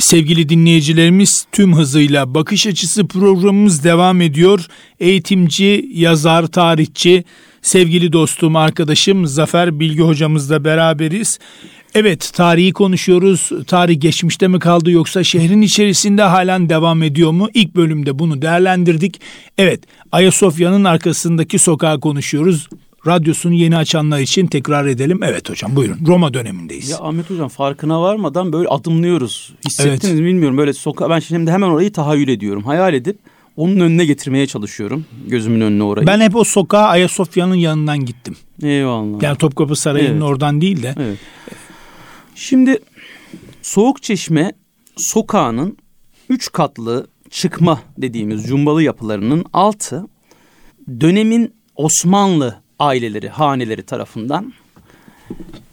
[0.04, 4.66] Sevgili dinleyicilerimiz tüm hızıyla bakış açısı programımız devam ediyor.
[5.00, 7.24] Eğitimci, yazar, tarihçi,
[7.62, 11.38] sevgili dostum, arkadaşım Zafer Bilgi hocamızla beraberiz.
[11.94, 13.50] Evet tarihi konuşuyoruz.
[13.66, 17.48] Tarih geçmişte mi kaldı yoksa şehrin içerisinde halen devam ediyor mu?
[17.54, 19.20] İlk bölümde bunu değerlendirdik.
[19.58, 22.68] Evet Ayasofya'nın arkasındaki sokağı konuşuyoruz.
[23.06, 25.20] Radyosunu yeni açanlar için tekrar edelim.
[25.22, 26.90] Evet hocam buyurun Roma dönemindeyiz.
[26.90, 29.54] Ya Ahmet hocam farkına varmadan böyle adımlıyoruz.
[29.66, 30.20] Hissettiniz evet.
[30.20, 32.62] mi bilmiyorum böyle sokak ben şimdi hemen orayı tahayyül ediyorum.
[32.62, 33.18] Hayal edip
[33.56, 35.04] onun önüne getirmeye çalışıyorum.
[35.26, 36.06] Gözümün önüne orayı.
[36.06, 38.36] Ben hep o sokağa Ayasofya'nın yanından gittim.
[38.62, 39.22] Eyvallah.
[39.22, 40.22] Yani Topkapı Sarayı'nın evet.
[40.22, 40.94] oradan değil de.
[40.98, 41.18] Evet.
[42.34, 42.78] Şimdi
[43.62, 44.52] Soğuk Çeşme
[44.96, 45.76] sokağının
[46.28, 50.06] üç katlı çıkma dediğimiz cumbalı yapılarının altı
[51.00, 54.52] dönemin Osmanlı aileleri, haneleri tarafından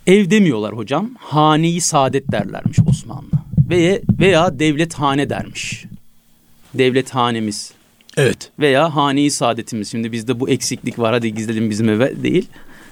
[0.08, 1.10] ev demiyorlar hocam.
[1.18, 3.32] Haneyi saadet derlermiş Osmanlı.
[3.70, 5.86] Veya, veya devlet hane dermiş.
[6.74, 7.74] Devlet hanemiz.
[8.18, 8.52] Evet.
[8.60, 9.92] Veya haneyi saadetimiz.
[9.92, 12.48] Şimdi bizde bu eksiklik var hadi gizledim bizim eve değil.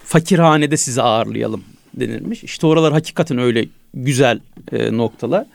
[0.06, 2.44] Fakirhanede sizi ağırlayalım denilmiş.
[2.44, 4.40] İşte oralar hakikaten öyle güzel
[4.72, 5.46] e, noktalar.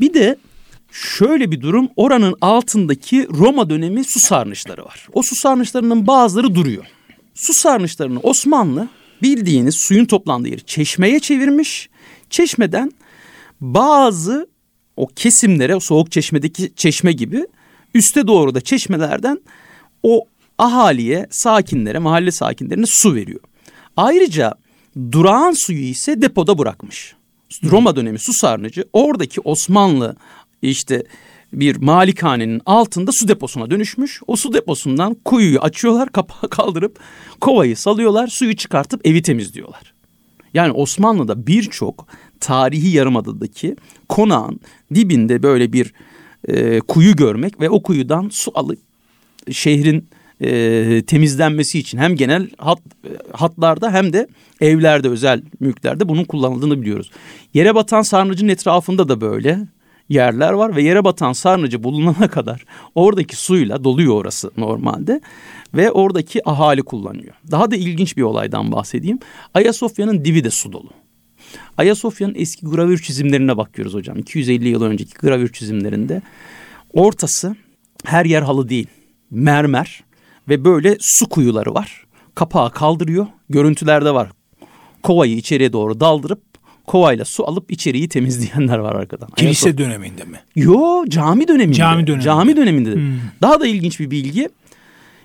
[0.00, 0.36] Bir de
[0.92, 5.08] şöyle bir durum oranın altındaki Roma dönemi su sarnıçları var.
[5.12, 6.84] O su sarnıçlarının bazıları duruyor.
[7.34, 8.88] Su sarnıçlarını Osmanlı
[9.22, 11.88] bildiğiniz suyun toplandığı yeri çeşmeye çevirmiş.
[12.30, 12.92] Çeşmeden
[13.60, 14.46] bazı
[14.96, 17.46] o kesimlere o soğuk çeşmedeki çeşme gibi
[17.94, 19.40] üste doğru da çeşmelerden
[20.02, 20.24] o
[20.58, 23.40] ahaliye, sakinlere, mahalle sakinlerine su veriyor.
[23.96, 24.54] Ayrıca
[25.12, 27.14] durağan suyu ise depoda bırakmış.
[27.64, 30.16] Roma dönemi su sarnıcı oradaki Osmanlı
[30.62, 31.04] işte
[31.52, 34.20] bir malikanenin altında su deposuna dönüşmüş.
[34.26, 36.98] O su deposundan kuyuyu açıyorlar, kapağı kaldırıp
[37.40, 39.94] kovayı salıyorlar, suyu çıkartıp evi temizliyorlar.
[40.54, 42.06] Yani Osmanlı'da birçok
[42.40, 43.76] tarihi yarımadadaki
[44.08, 44.60] konağın
[44.94, 45.92] dibinde böyle bir
[46.48, 48.78] e, kuyu görmek ve o kuyudan su alıp
[49.50, 50.08] şehrin
[50.40, 52.78] e, temizlenmesi için hem genel hat,
[53.32, 54.26] hatlarda hem de
[54.60, 57.10] evlerde özel mülklerde bunun kullanıldığını biliyoruz.
[57.54, 59.66] Yere batan sarnıcın etrafında da böyle
[60.12, 65.20] yerler var ve yere batan sarnıcı bulunana kadar oradaki suyla doluyor orası normalde
[65.74, 67.34] ve oradaki ahali kullanıyor.
[67.50, 69.18] Daha da ilginç bir olaydan bahsedeyim.
[69.54, 70.90] Ayasofya'nın dibi de su dolu.
[71.78, 74.18] Ayasofya'nın eski gravür çizimlerine bakıyoruz hocam.
[74.18, 76.22] 250 yıl önceki gravür çizimlerinde
[76.92, 77.56] ortası
[78.04, 78.86] her yer halı değil.
[79.30, 80.04] Mermer
[80.48, 82.04] ve böyle su kuyuları var.
[82.34, 83.26] Kapağı kaldırıyor.
[83.48, 84.30] Görüntülerde var.
[85.02, 86.51] Kovayı içeriye doğru daldırıp
[86.86, 89.28] kovayla su alıp içeriği temizleyenler var arkadan.
[89.36, 90.40] Kilise Ayasofya- döneminde mi?
[90.56, 91.76] Yo cami döneminde.
[91.76, 92.24] Cami döneminde.
[92.24, 92.94] Cami döneminde.
[92.94, 93.18] Hmm.
[93.42, 94.48] Daha da ilginç bir bilgi.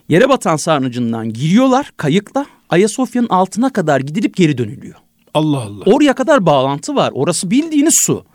[0.09, 4.95] Yere batan sarnıcından giriyorlar kayıkla Ayasofya'nın altına kadar gidilip geri dönülüyor.
[5.33, 5.83] Allah Allah.
[5.85, 7.11] Oraya kadar bağlantı var.
[7.13, 8.25] Orası bildiğiniz su.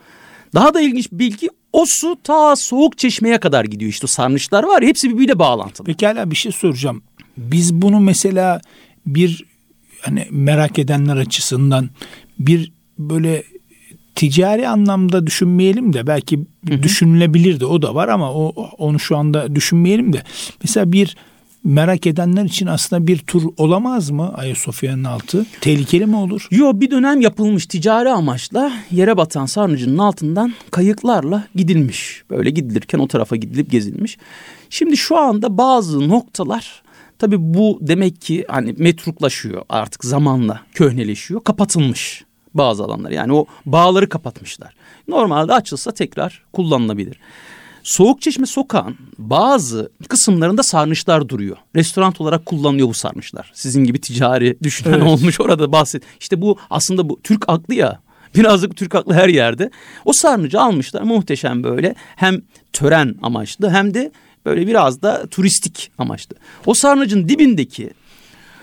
[0.55, 3.91] Daha da ilginç bir bilgi o su ta soğuk çeşmeye kadar gidiyor.
[3.91, 5.87] İşte sarnıçlar var hepsi birbiriyle bağlantılı.
[5.87, 7.03] Pekala bir şey soracağım.
[7.37, 8.61] Biz bunu mesela
[9.07, 9.45] bir
[10.01, 11.91] hani merak edenler açısından
[12.39, 12.73] bir
[13.11, 13.43] böyle
[14.15, 16.41] ticari anlamda düşünmeyelim de belki
[16.83, 20.23] düşünülebilir de o da var ama o onu şu anda düşünmeyelim de
[20.63, 21.17] mesela bir
[21.65, 25.47] merak edenler için aslında bir tur olamaz mı Ayasofya'nın altı?
[25.61, 26.49] Tehlikeli mi olur?
[26.51, 32.23] Yo bir dönem yapılmış ticari amaçla yere batan sarnıcının altından kayıklarla gidilmiş.
[32.31, 34.19] Böyle gidilirken o tarafa gidilip gezilmiş.
[34.71, 36.83] Şimdi şu anda bazı noktalar
[37.19, 43.11] tabii bu demek ki hani metruklaşıyor artık zamanla köhneleşiyor kapatılmış bazı alanlar.
[43.11, 44.75] Yani o bağları kapatmışlar.
[45.09, 47.19] Normalde açılsa tekrar kullanılabilir.
[47.83, 51.57] Soğukçeşme sokağın bazı kısımlarında sarnıçlar duruyor.
[51.77, 53.51] Restoran olarak kullanılıyor bu sarnıçlar.
[53.55, 55.03] Sizin gibi ticari düşünen Evet.
[55.03, 56.03] olmuş orada bahset.
[56.21, 58.01] İşte bu aslında bu Türk aklı ya.
[58.35, 59.71] Birazcık Türk aklı her yerde.
[60.05, 64.13] O sarnıcı almışlar muhteşem böyle hem tören amaçlı hem de
[64.47, 66.37] böyle biraz da turistik amaçlı.
[66.67, 67.91] O sarnıcın dibindeki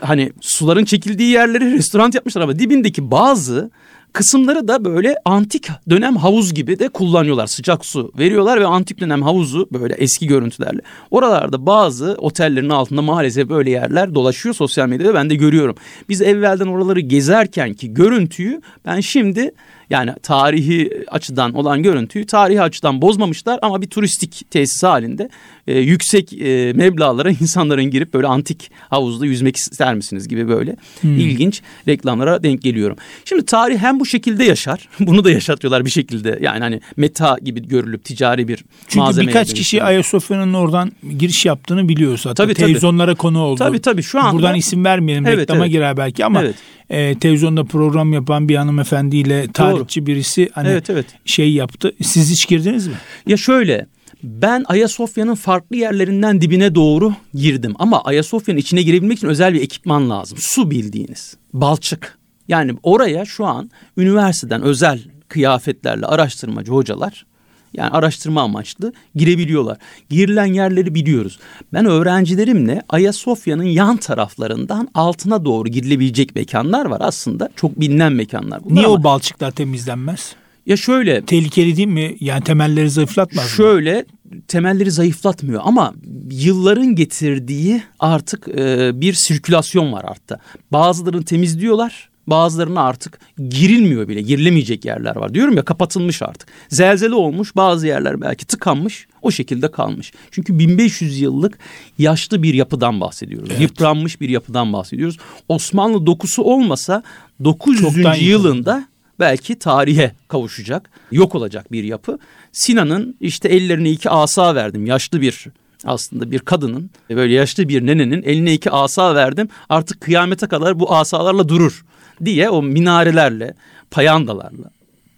[0.01, 3.71] hani suların çekildiği yerleri restoran yapmışlar ama dibindeki bazı
[4.13, 7.47] kısımları da böyle antik dönem havuz gibi de kullanıyorlar.
[7.47, 10.81] Sıcak su veriyorlar ve antik dönem havuzu böyle eski görüntülerle.
[11.11, 15.75] Oralarda bazı otellerin altında maalesef böyle yerler dolaşıyor sosyal medyada ben de görüyorum.
[16.09, 19.51] Biz evvelden oraları gezerken ki görüntüyü ben şimdi
[19.89, 25.29] yani tarihi açıdan olan görüntüyü tarihi açıdan bozmamışlar ama bir turistik tesis halinde
[25.67, 31.61] e, yüksek e, meblağlara insanların girip böyle antik havuzda yüzmek ister misiniz gibi böyle ilginç
[31.87, 32.97] reklamlara denk geliyorum.
[33.25, 37.67] Şimdi tarih hem bu şekilde yaşar bunu da yaşatıyorlar bir şekilde yani hani meta gibi
[37.67, 39.83] görülüp ticari bir Çünkü malzemeye birkaç kişi.
[39.83, 42.45] Ayasofya'nın oradan giriş yaptığını biliyoruz zaten.
[42.45, 42.65] Tabii, tabii.
[42.65, 43.57] Televizyonlara konu oldu.
[43.59, 44.03] Tabii, tabii.
[44.03, 45.71] Şu anda- Buradan isim vermeyelim Evet, reklama evet.
[45.71, 46.55] girer belki ama Evet.
[46.89, 51.05] E, televizyonda program yapan bir hanımefendiyle tarihçi birisi hani Evet, evet.
[51.25, 51.95] şey yaptı.
[52.01, 52.93] Siz hiç girdiniz mi?
[53.27, 53.87] Ya şöyle
[54.23, 60.09] ben Ayasofya'nın farklı yerlerinden dibine doğru girdim ama Ayasofya'nın içine girebilmek için özel bir ekipman
[60.09, 60.37] lazım.
[60.41, 61.37] Su bildiğiniz.
[61.53, 62.19] Balçık.
[62.47, 67.25] Yani oraya şu an üniversiteden özel kıyafetlerle araştırmacı hocalar
[67.73, 69.77] yani araştırma amaçlı girebiliyorlar.
[70.09, 71.39] Girilen yerleri biliyoruz.
[71.73, 77.49] Ben öğrencilerimle Ayasofya'nın yan taraflarından altına doğru girilebilecek mekanlar var aslında.
[77.55, 80.35] Çok bilinen mekanlar bunlar Niye ama o balçıklar temizlenmez?
[80.65, 82.15] ya şöyle Tehlikeli değil mi?
[82.19, 83.49] Yani temelleri zayıflatmaz mı?
[83.49, 84.05] Şöyle
[84.47, 85.93] temelleri zayıflatmıyor ama
[86.31, 90.39] yılların getirdiği artık e, bir sirkülasyon var artta.
[90.71, 92.08] Bazılarını temizliyorlar.
[92.29, 94.21] Bazılarına artık girilmiyor bile.
[94.21, 95.33] Girilemeyecek yerler var.
[95.33, 96.49] Diyorum ya kapatılmış artık.
[96.69, 97.55] Zelzele olmuş.
[97.55, 99.07] Bazı yerler belki tıkanmış.
[99.21, 100.13] O şekilde kalmış.
[100.31, 101.57] Çünkü 1500 yıllık
[101.97, 103.49] yaşlı bir yapıdan bahsediyoruz.
[103.59, 105.17] Yıpranmış bir yapıdan bahsediyoruz.
[105.47, 107.03] Osmanlı dokusu olmasa
[107.43, 107.81] 900.
[107.81, 108.29] Çoktan yıkıldı.
[108.29, 108.87] yılında
[109.19, 112.19] belki tarihe kavuşacak, yok olacak bir yapı.
[112.51, 114.85] Sinan'ın işte ellerine iki asa verdim.
[114.85, 115.45] Yaşlı bir
[115.85, 119.49] aslında bir kadının böyle yaşlı bir nenenin eline iki asa verdim.
[119.69, 121.85] Artık kıyamete kadar bu asalarla durur
[122.25, 123.53] diye o minarelerle,
[123.91, 124.71] payandalarla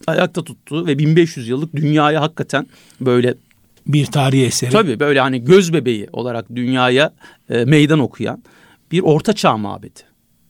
[0.07, 2.67] ayakta tuttu ve 1500 yıllık dünyaya hakikaten
[3.01, 3.33] böyle
[3.87, 4.71] bir tarihi eseri.
[4.71, 7.13] Tabii böyle hani göz bebeği olarak dünyaya
[7.49, 8.43] e, meydan okuyan
[8.91, 9.99] bir orta çağ mabedi.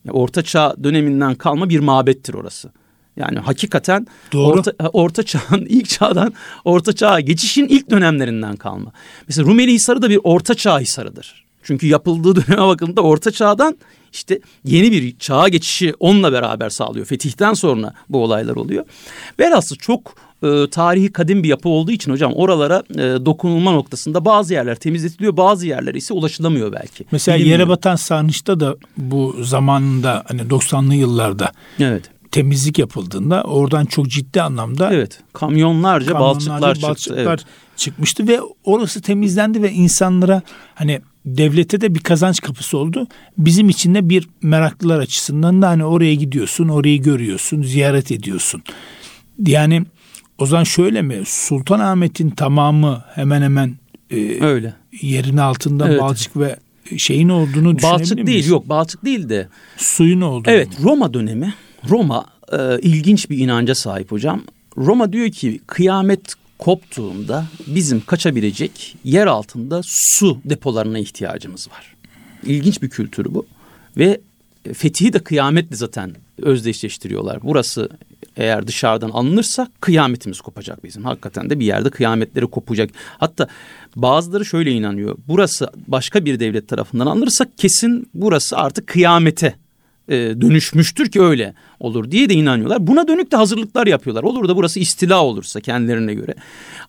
[0.06, 2.72] Yani orta çağ döneminden kalma bir mabettir orası.
[3.18, 4.60] Yani hakikaten Doğru.
[4.60, 6.34] Orta, orta çağın ilk çağdan
[6.66, 8.92] orta çağa geçişin ilk dönemlerinden kalma.
[9.28, 11.46] Mesela Rumeli Hisarı da bir orta çağ hisarıdır.
[11.64, 13.78] Çünkü yapıldığı döneme bakıldığında orta çağdan
[14.14, 17.06] işte yeni bir çağa geçişi onunla beraber sağlıyor.
[17.06, 18.86] Fetihten sonra bu olaylar oluyor.
[19.40, 24.54] Velhasıl çok e, tarihi kadim bir yapı olduğu için hocam oralara e, dokunulma noktasında bazı
[24.54, 27.06] yerler temizletiliyor bazı yerler ise ulaşılamıyor belki.
[27.12, 27.60] Mesela Bilinmiyor.
[27.60, 32.04] yere batan sarnıçta da bu zamanında hani 90'lı yıllarda Evet.
[32.32, 35.20] temizlik yapıldığında oradan çok ciddi anlamda Evet.
[35.34, 36.90] Kamyonlarca, balçıklar kamyonlarca çıktı.
[36.90, 37.46] balçıklar Evet.
[37.76, 40.42] çıkmıştı ve orası temizlendi ve insanlara
[40.76, 43.08] hani devlete de bir kazanç kapısı oldu.
[43.38, 48.64] Bizim için de bir meraklılar açısından da hani oraya gidiyorsun, orayı görüyorsun, ziyaret ediyorsun.
[49.48, 49.84] Yani
[50.38, 51.22] o zaman şöyle mi?
[51.26, 53.76] Sultanahmet'in tamamı hemen hemen
[54.10, 54.74] e, Öyle.
[55.02, 56.02] yerin altında Evet.
[56.02, 56.56] balçık ve
[56.98, 58.48] şeyin olduğunu Balçık değil miyiz?
[58.48, 60.54] yok balçık değil de Suyun olduğunu.
[60.54, 61.54] Evet Roma dönemi
[61.90, 64.42] Roma e, ilginç bir inanca sahip hocam.
[64.78, 71.96] Roma diyor ki kıyamet koptuğunda bizim kaçabilecek yer altında su depolarına ihtiyacımız var.
[72.44, 73.46] İlginç bir kültür bu
[73.98, 74.22] ve
[74.74, 77.40] fetihi de kıyametle zaten özdeşleştiriyorlar.
[77.44, 77.90] Burası
[78.38, 81.06] eğer dışarıdan alınırsa kıyametimiz kopacak bizim.
[81.06, 82.90] Hakikaten de bir yerde kıyametleri kopacak.
[83.18, 83.48] Hatta
[83.96, 85.18] bazıları şöyle inanıyor.
[85.28, 89.56] Burası başka bir devlet tarafından alınırsa kesin burası artık kıyamete
[90.10, 92.88] e, dönüşmüştür ki öyle olur diye de inanıyorlar.
[92.88, 94.24] Buna dönük de hazırlıklar yapıyorlar.
[94.24, 96.34] Olur da burası istila olursa kendilerine göre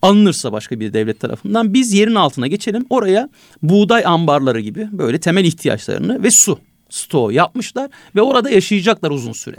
[0.01, 2.85] alınırsa başka bir devlet tarafından biz yerin altına geçelim.
[2.89, 3.29] Oraya
[3.61, 9.57] buğday ambarları gibi böyle temel ihtiyaçlarını ve su stoğu yapmışlar ve orada yaşayacaklar uzun süre.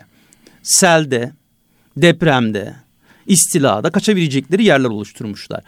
[0.63, 1.33] Selde,
[1.97, 2.75] depremde,
[3.27, 5.65] istilada kaçabilecekleri yerler oluşturmuşlar.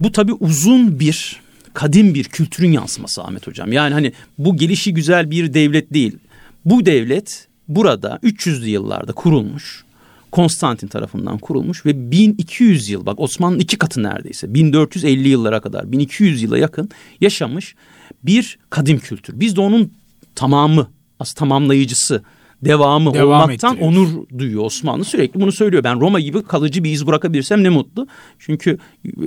[0.00, 1.40] Bu tabii uzun bir
[1.74, 3.72] kadim bir kültürün yansıması Ahmet Hocam.
[3.72, 6.18] Yani hani bu gelişi güzel bir devlet değil.
[6.64, 9.84] Bu devlet burada 300'lü yıllarda kurulmuş.
[10.32, 16.42] Konstantin tarafından kurulmuş ve 1200 yıl bak Osmanlı'nın iki katı neredeyse 1450 yıllara kadar 1200
[16.42, 17.74] yıla yakın yaşamış
[18.22, 19.40] bir kadim kültür.
[19.40, 19.92] Biz de onun
[20.34, 20.88] tamamı
[21.20, 22.22] as tamamlayıcısı
[22.62, 23.98] devamı Devam olmaktan ettiriyoruz.
[23.98, 25.84] onur duyuyor Osmanlı sürekli bunu söylüyor.
[25.84, 28.06] Ben Roma gibi kalıcı bir iz bırakabilirsem ne mutlu.
[28.38, 28.78] Çünkü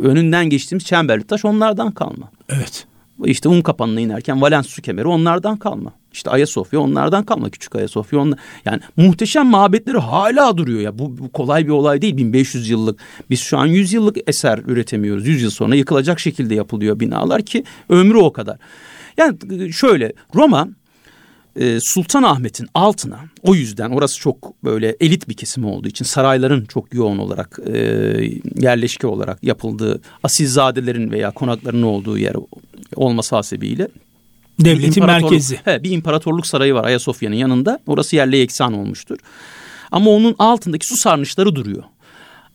[0.03, 2.31] önünden geçtiğimiz Çemberli Taş onlardan kalma.
[2.49, 2.87] Evet.
[3.25, 5.93] İşte un kapanına inerken Valens su kemeri onlardan kalma.
[6.13, 7.49] İşte Ayasofya onlardan kalma.
[7.49, 8.39] Küçük Ayasofya onlar.
[8.65, 10.99] Yani muhteşem mabetleri hala duruyor ya.
[10.99, 12.99] Bu, bu kolay bir olay değil 1500 yıllık.
[13.29, 15.27] Biz şu an 100 yıllık eser üretemiyoruz.
[15.27, 18.57] 100 yıl sonra yıkılacak şekilde yapılıyor binalar ki ömrü o kadar.
[19.17, 19.37] Yani
[19.73, 20.67] şöyle Roma
[21.59, 26.93] e, Sultanahmet'in altına o yüzden orası çok böyle elit bir kesim olduğu için sarayların çok
[26.93, 27.77] yoğun olarak e,
[28.55, 32.35] yerleşke olarak yapıldığı asilzadelerin veya konakların olduğu yer
[32.95, 33.87] olması hasebiyle
[34.59, 35.59] Devletin merkezi.
[35.63, 37.79] He, bir imparatorluk sarayı var Ayasofya'nın yanında.
[37.87, 39.17] Orası yerle yeksan olmuştur.
[39.91, 41.83] Ama onun altındaki su sarnıçları duruyor.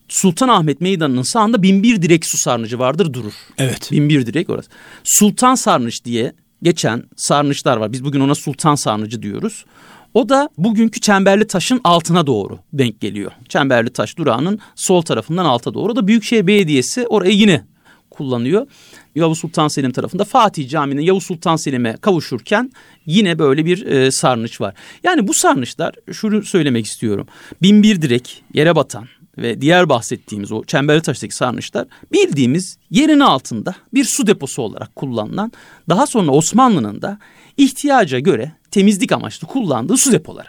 [0.07, 3.33] Sultanahmet Meydanı'nın sağında binbir direk su sarnıcı vardır durur.
[3.57, 3.91] Evet.
[3.91, 4.69] Binbir direk orası.
[5.03, 7.93] Sultan Sarnıç diye geçen sarnıçlar var.
[7.93, 9.65] Biz bugün ona Sultan Sarnıcı diyoruz.
[10.13, 13.31] O da bugünkü Çemberli Taş'ın altına doğru denk geliyor.
[13.49, 15.91] Çemberli Taş durağının sol tarafından alta doğru.
[15.91, 17.65] O da Büyükşehir Belediyesi orayı yine
[18.09, 18.67] kullanıyor.
[19.15, 22.71] Yavuz Sultan Selim tarafında Fatih Camii'nin Yavuz Sultan Selim'e kavuşurken
[23.05, 24.73] yine böyle bir e, sarnıç var.
[25.03, 27.27] Yani bu sarnıçlar şunu söylemek istiyorum.
[27.61, 34.05] Binbir direk yere batan ve diğer bahsettiğimiz o Çemberli Taş'taki sarnıçlar bildiğimiz yerin altında bir
[34.05, 35.51] su deposu olarak kullanılan
[35.89, 37.19] daha sonra Osmanlı'nın da
[37.57, 40.47] ihtiyaca göre temizlik amaçlı kullandığı su depoları.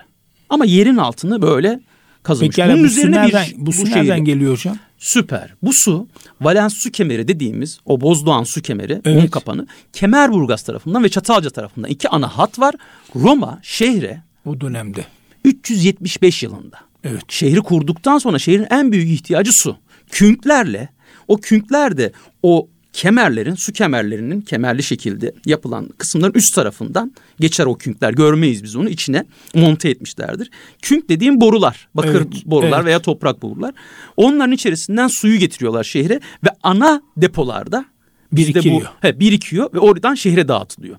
[0.49, 1.81] Ama yerin altını böyle
[2.23, 2.57] kazımış.
[2.57, 4.77] Peki yani Bunun bu su üzerine nereden, bir bu su şehir nereden geliyor hocam?
[5.05, 5.55] Süper.
[5.63, 6.09] Bu su
[6.41, 9.23] Valens su kemeri dediğimiz o Bozdoğan su kemeri Evet.
[9.23, 12.75] un kapanı Kemerburgaz tarafından ve Çatalca tarafından iki ana hat var.
[13.17, 15.05] Roma şehre Bu dönemde.
[15.45, 16.77] 375 yılında.
[17.05, 17.23] Evet.
[17.29, 19.77] Şehri kurduktan sonra şehrin en büyük ihtiyacı su.
[20.11, 20.89] Künklerle
[21.29, 22.13] o künkler de
[22.43, 28.13] o kemerlerin su kemerlerinin kemerli şekilde yapılan kısımların üst tarafından geçer o künkler.
[28.13, 30.51] Görmeyiz biz onu içine monte etmişlerdir.
[30.83, 31.89] Künk dediğim borular.
[31.95, 32.85] Bakır Evet, borular evet.
[32.85, 33.75] veya toprak borular.
[34.17, 37.85] Onların içerisinden suyu getiriyorlar şehre ve ana depolarda
[38.33, 38.91] bizde bu Birikiyor.
[39.01, 40.97] he, birikiyor ve oradan şehre dağıtılıyor.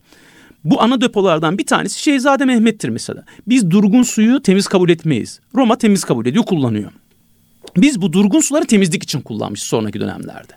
[0.63, 3.23] Bu ana depolardan bir tanesi Şehzade Mehmet'tir mesela.
[3.47, 5.39] Biz durgun suyu temiz kabul etmeyiz.
[5.55, 6.91] Roma temiz kabul ediyor, kullanıyor.
[7.77, 10.53] Biz bu durgun suları temizlik için kullanmış sonraki dönemlerde.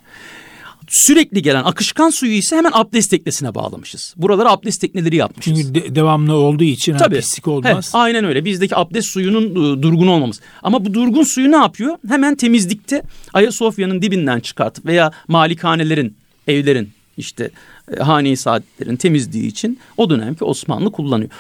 [0.88, 4.14] Sürekli gelen akışkan suyu ise hemen abdest teknesine bağlamışız.
[4.16, 5.54] Buralara abdest tekneleri yapmışız.
[5.54, 7.16] Çünkü de- devamlı olduğu için ha, Tabii.
[7.16, 7.94] pislik olmaz.
[7.94, 8.44] He, aynen öyle.
[8.44, 10.40] Bizdeki abdest suyunun e, durgun olmamız.
[10.62, 11.96] Ama bu durgun suyu ne yapıyor?
[12.08, 17.50] Hemen temizlikte Ayasofya'nın dibinden çıkartıp veya malikanelerin, evlerin işte
[17.96, 21.30] e, hane-i saadetlerin temizliği için o dönemki Osmanlı kullanıyor.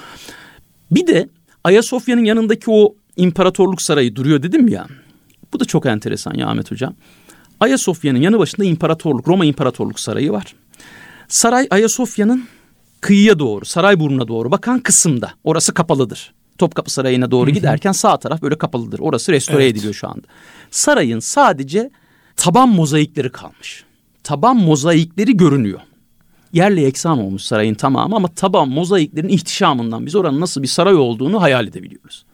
[0.90, 1.28] Bir de
[1.64, 4.86] Ayasofya'nın yanındaki o imparatorluk sarayı duruyor dedim ya.
[5.52, 6.94] Bu da çok enteresan ya Ahmet Hocam.
[7.60, 10.54] Ayasofya'nın yanı başında imparatorluk, Roma İmparatorluk Sarayı var.
[11.28, 12.44] Saray Ayasofya'nın
[13.00, 15.32] kıyıya doğru, Sarayburnu'na doğru bakan kısımda.
[15.44, 16.34] Orası kapalıdır.
[16.58, 18.98] Topkapı Sarayı'na doğru giderken sağ taraf böyle kapalıdır.
[18.98, 19.76] Orası restore Evet.
[19.76, 20.26] ediliyor şu anda.
[20.70, 21.90] Sarayın sadece
[22.36, 23.84] taban mozaikleri kalmış.
[24.24, 25.80] Taban mozaikleri görünüyor.
[26.52, 31.42] Yerle yeksan olmuş sarayın tamamı ama taban mozaiklerin ihtişamından biz oranın nasıl bir saray olduğunu
[31.42, 32.24] hayal edebiliyoruz.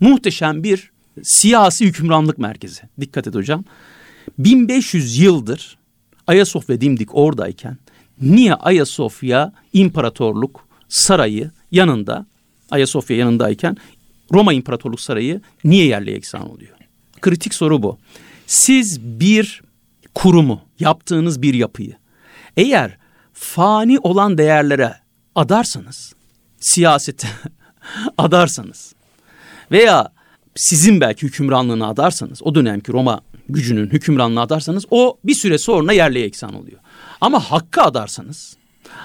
[0.00, 0.90] Muhteşem bir
[1.22, 2.82] siyasi hükümranlık merkezi.
[3.00, 3.64] Dikkat et hocam.
[4.38, 5.78] 1500 yıldır
[6.26, 7.76] Ayasofya dimdik oradayken
[8.20, 12.26] niye Ayasofya İmparatorluk Sarayı yanında
[12.70, 13.76] Ayasofya yanındayken
[14.32, 16.76] Roma İmparatorluk Sarayı niye yerle yeksan oluyor?
[17.20, 17.98] Kritik soru bu.
[18.46, 19.62] Siz bir
[20.14, 21.96] kurumu, yaptığınız bir yapıyı
[22.56, 22.96] eğer
[23.32, 24.94] fani olan değerlere
[25.34, 26.14] adarsanız,
[26.60, 27.28] siyasete
[28.18, 28.94] adarsanız
[29.70, 30.12] veya
[30.54, 36.20] sizin belki hükümranlığını adarsanız, o dönemki Roma gücünün hükümranlığını adarsanız o bir süre sonra yerle
[36.20, 36.78] yeksan oluyor.
[37.20, 38.56] Ama hakkı adarsanız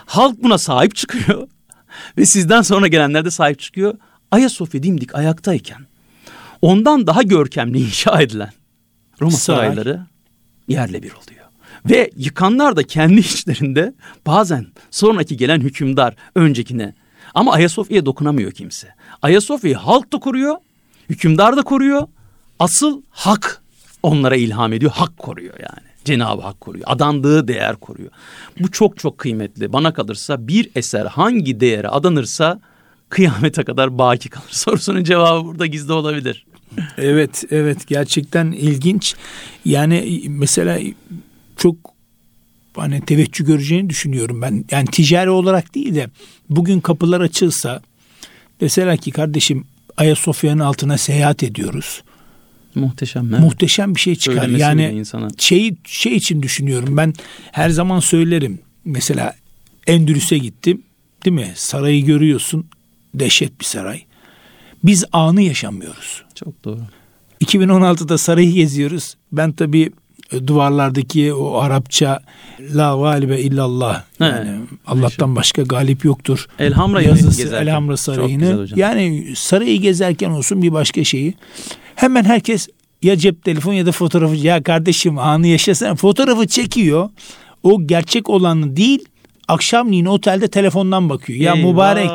[0.06, 1.48] halk buna sahip çıkıyor
[2.18, 3.98] ve sizden sonra gelenler de sahip çıkıyor.
[4.32, 5.86] Ayasofya dimdik ayaktayken
[6.62, 8.52] ondan daha görkemli inşa edilen
[9.22, 9.60] Roma Saray.
[9.60, 10.02] sarayları
[10.68, 11.46] yerle bir oluyor.
[11.90, 13.94] Ve yıkanlar da kendi içlerinde
[14.26, 16.94] bazen sonraki gelen hükümdar öncekine
[17.34, 18.88] ama Ayasofya'ya dokunamıyor kimse.
[19.22, 20.56] Ayasofya'yı halk da koruyor,
[21.10, 22.08] hükümdar da koruyor.
[22.60, 23.62] Asıl hak
[24.04, 25.88] onlara ilham ediyor, hak koruyor yani.
[26.08, 26.86] Cenab-ı Hak koruyor.
[26.88, 28.10] Adandığı değer koruyor.
[28.60, 29.74] Bu çok çok kıymetli.
[29.74, 32.60] Bana kalırsa bir eser hangi değere adanırsa
[33.10, 34.48] kıyamete kadar baki kalır.
[34.52, 36.46] Sorusunun cevabı burada gizli olabilir.
[36.98, 39.16] Evet, evet gerçekten ilginç.
[39.66, 40.80] Yani mesela
[41.58, 41.76] çok
[42.76, 44.66] hani teveccüh göreceğini düşünüyorum ben.
[44.72, 46.10] Yani ticari olarak değil de
[46.50, 47.82] bugün kapılar açılsa
[48.62, 49.66] deseler ki kardeşim
[49.98, 52.04] Ayasofya'nın altına seyahat ediyoruz.
[52.76, 53.30] Muhteşem.
[53.30, 53.40] evet.
[53.40, 54.38] Muhteşem bir şey çıkar.
[54.38, 55.28] Söylemesi Yani insana.
[55.38, 56.98] şey şey için düşünüyorum.
[56.98, 57.14] Ben
[57.52, 58.60] her zaman söylerim.
[58.86, 59.36] Mesela
[59.88, 60.82] Endülüs'e gittim.
[61.26, 61.52] Değil mi?
[61.56, 62.66] Sarayı görüyorsun.
[63.16, 64.02] Dehşet bir saray.
[64.84, 66.24] Biz anı yaşamıyoruz.
[66.36, 66.80] Çok doğru.
[67.44, 69.18] 2016'da sarayı geziyoruz.
[69.32, 69.92] Ben tabii
[70.48, 72.20] duvarlardaki o Arapça
[72.60, 74.56] la galibe illallah yani He,
[74.88, 76.48] Allah'tan başka galip yoktur.
[76.60, 77.68] Elhamra yazısı gezerken.
[77.68, 78.68] Elhamra Sarayı'nı.
[78.76, 81.34] Yani sarayı gezerken olsun bir başka şeyi.
[81.96, 82.68] Hemen herkes
[83.02, 87.10] ya cep telefon ya da fotoğrafı ya kardeşim anı yaşasana fotoğrafı çekiyor.
[87.64, 89.06] O gerçek olanı değil
[89.48, 91.40] akşamleyin otelde telefondan bakıyor.
[91.40, 91.70] Ya Eyvah.
[91.72, 92.12] mübarek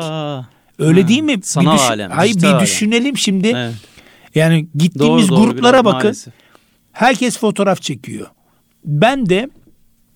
[0.79, 1.35] öyle Ha, değil mi?
[1.43, 2.59] sanal bir düşün- alem, Hayır bir alem.
[2.61, 3.47] düşünelim şimdi.
[3.47, 3.73] Evet.
[4.35, 5.99] Yani gittiğimiz Doğru, gruplara bakın.
[5.99, 6.33] maalesef.
[6.93, 8.27] Herkes fotoğraf çekiyor.
[8.85, 9.49] Ben de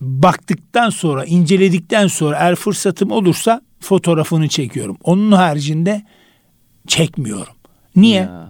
[0.02, 4.98] baktıktan sonra, inceledikten sonra eğer fırsatım olursa fotoğrafını çekiyorum.
[5.04, 6.04] Onun haricinde
[6.88, 7.54] çekmiyorum.
[7.96, 8.22] Niye?
[8.22, 8.50] Ya.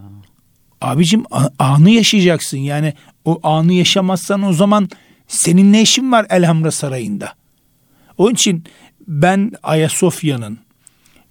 [0.82, 1.24] Abicim
[1.60, 2.58] anı yaşayacaksın.
[2.58, 2.94] Yani
[3.26, 4.90] o anı yaşamazsan o zaman
[5.28, 7.34] senin ne işin var Elhamra Sarayı'nda?
[8.18, 8.64] Onun için
[9.08, 10.60] ben Ayasofya'nın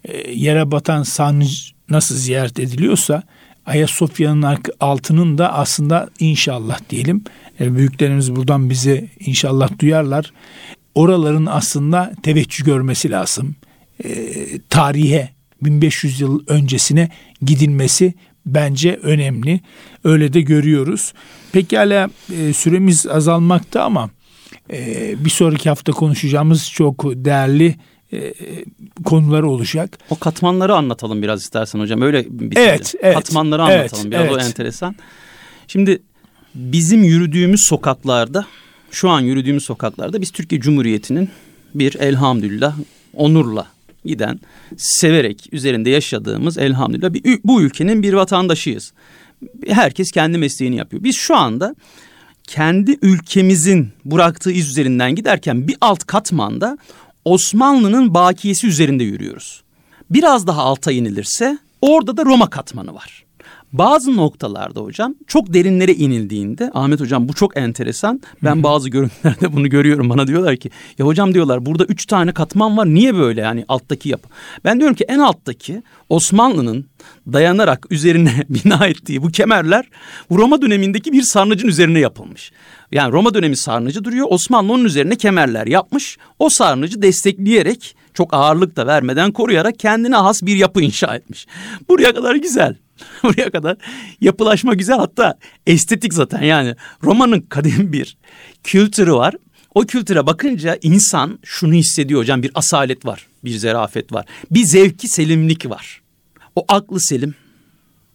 [0.05, 3.23] e, yere batan sarnıç nasıl ziyaret ediliyorsa
[3.66, 7.24] Ayasofya'nın altının da aslında inşallah diyelim
[7.61, 10.33] e, büyüklerimiz buradan bizi inşallah duyarlar.
[10.94, 13.57] Oraların aslında teveccüh görmesi lazım.
[14.05, 14.09] E,
[14.68, 15.29] tarihe
[15.62, 17.11] 1500 yıl öncesine
[17.42, 18.14] gidilmesi
[18.46, 19.61] bence önemli.
[20.05, 21.12] Öyle de görüyoruz.
[21.52, 24.11] Pekala e, süremiz azalmakta ama
[24.72, 27.76] e, bir sonraki hafta konuşacağımız çok değerli
[28.16, 28.64] e,
[29.05, 29.98] konular olacak.
[30.11, 32.02] O katmanları anlatalım biraz istersen hocam.
[32.02, 32.68] Öyle bitirelim.
[32.68, 34.46] Evet, evet, Katmanları evet, anlatalım biraz o evet.
[34.46, 34.96] enteresan.
[35.68, 36.02] Şimdi
[36.55, 38.46] bizim yürüdüğümüz sokaklarda,
[38.90, 41.29] şu an yürüdüğümüz sokaklarda biz Türkiye Cumhuriyeti'nin
[41.74, 42.76] bir elhamdülillah
[43.14, 43.66] onurla
[44.05, 44.40] giden,
[44.76, 48.92] severek üzerinde yaşadığımız elhamdülillah bir, bu ülkenin bir vatandaşıyız.
[49.66, 51.05] Herkes kendi mesleğini yapıyor.
[51.05, 51.74] Biz şu anda
[52.46, 56.79] kendi ülkemizin bıraktığı iz üzerinden giderken bir alt katmanda
[57.27, 59.62] Osmanlı'nın bakiyesi üzerinde yürüyoruz.
[60.11, 63.25] Biraz daha alta inilirse orada da Roma katmanı var.
[63.73, 68.21] Bazı noktalarda hocam çok derinlere inildiğinde Ahmet hocam bu çok enteresan.
[68.44, 70.11] Ben bazı görüntülerde bunu görüyorum.
[70.11, 72.87] Bana diyorlar ki ya hocam diyorlar burada üç tane katman var.
[72.87, 74.29] Niye böyle yani alttaki yapı?
[74.65, 76.87] Ben diyorum ki en alttaki Osmanlı'nın
[77.33, 79.88] dayanarak üzerine bina ettiği bu kemerler
[80.31, 82.53] Roma dönemindeki bir sarnıcın üzerine yapılmış.
[82.93, 84.27] Yani Roma dönemi sarnıcı duruyor.
[84.31, 86.19] Osmanlı onun üzerine kemerler yapmış.
[86.39, 91.47] O sarnıcı destekleyerek çok ağırlık da vermeden koruyarak kendine has bir yapı inşa etmiş.
[91.89, 92.77] Buraya kadar güzel.
[93.23, 93.77] Buraya kadar
[94.21, 98.17] yapılaşma güzel hatta estetik zaten yani Roma'nın kadim bir
[98.65, 99.35] kültürü var.
[99.75, 105.09] O kültüre bakınca insan şunu hissediyor hocam bir asalet var, bir zerafet var, bir zevki
[105.09, 106.03] selimlik var.
[106.55, 107.35] O aklı selim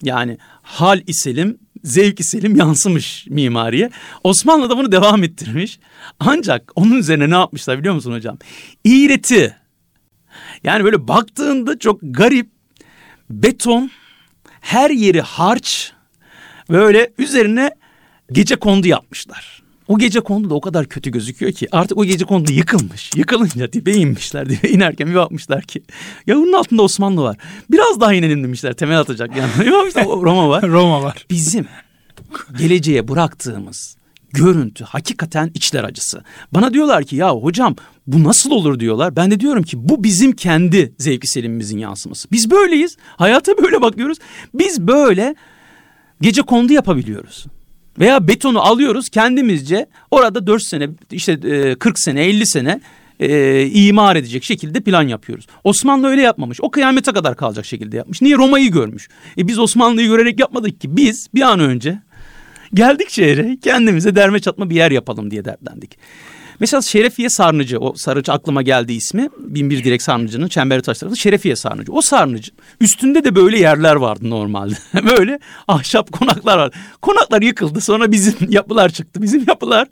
[0.03, 3.89] yani hal selim, zevki selim yansımış mimariye.
[4.23, 5.79] Osmanlı da bunu devam ettirmiş.
[6.19, 8.37] Ancak onun üzerine ne yapmışlar biliyor musun hocam?
[8.83, 9.55] İğreti.
[10.63, 12.49] Yani böyle baktığında çok garip
[13.29, 13.91] beton
[14.61, 15.91] her yeri harç
[16.69, 17.71] böyle üzerine
[18.31, 19.60] gece kondu yapmışlar.
[19.91, 23.11] O gece kondu da o kadar kötü gözüküyor ki artık o gece kondu yıkılmış.
[23.15, 25.83] Yıkılınca dibe inmişler dibe inerken bir bakmışlar ki
[26.27, 27.37] ya bunun altında Osmanlı var.
[27.71, 29.51] Biraz daha inelim demişler temel atacak yani.
[30.01, 30.63] Roma var.
[30.67, 31.25] Roma var.
[31.29, 31.65] Bizim
[32.57, 33.97] geleceğe bıraktığımız
[34.33, 36.23] görüntü hakikaten içler acısı.
[36.51, 37.75] Bana diyorlar ki ya hocam
[38.07, 39.15] bu nasıl olur diyorlar.
[39.15, 42.27] Ben de diyorum ki bu bizim kendi zevki selimimizin yansıması.
[42.31, 42.97] Biz böyleyiz.
[43.17, 44.17] Hayata böyle bakıyoruz.
[44.53, 45.35] Biz böyle
[46.21, 47.45] gece kondu yapabiliyoruz.
[48.01, 51.39] Veya betonu alıyoruz kendimizce orada 4 sene işte
[51.79, 52.81] 40 sene 50 sene
[53.19, 55.47] e, imar edecek şekilde plan yapıyoruz.
[55.63, 56.61] Osmanlı öyle yapmamış.
[56.61, 58.21] O kıyamete kadar kalacak şekilde yapmış.
[58.21, 59.09] Niye Roma'yı görmüş?
[59.37, 60.97] E biz Osmanlı'yı görerek yapmadık ki.
[60.97, 61.99] Biz bir an önce
[62.73, 65.97] geldik şehre kendimize derme çatma bir yer yapalım diye dertlendik.
[66.61, 69.29] Mesela Şerefiye Sarnıcı o sarıcı aklıma geldi ismi.
[69.37, 71.91] Binbir Direk Sarnıcı'nın çemberi taş tarafı Şerefiye Sarnıcı.
[71.91, 72.51] O sarnıcı
[72.81, 74.75] üstünde de böyle yerler vardı normalde.
[75.17, 76.73] böyle ahşap konaklar var.
[77.01, 79.21] Konaklar yıkıldı sonra bizim yapılar çıktı.
[79.21, 79.87] Bizim yapılar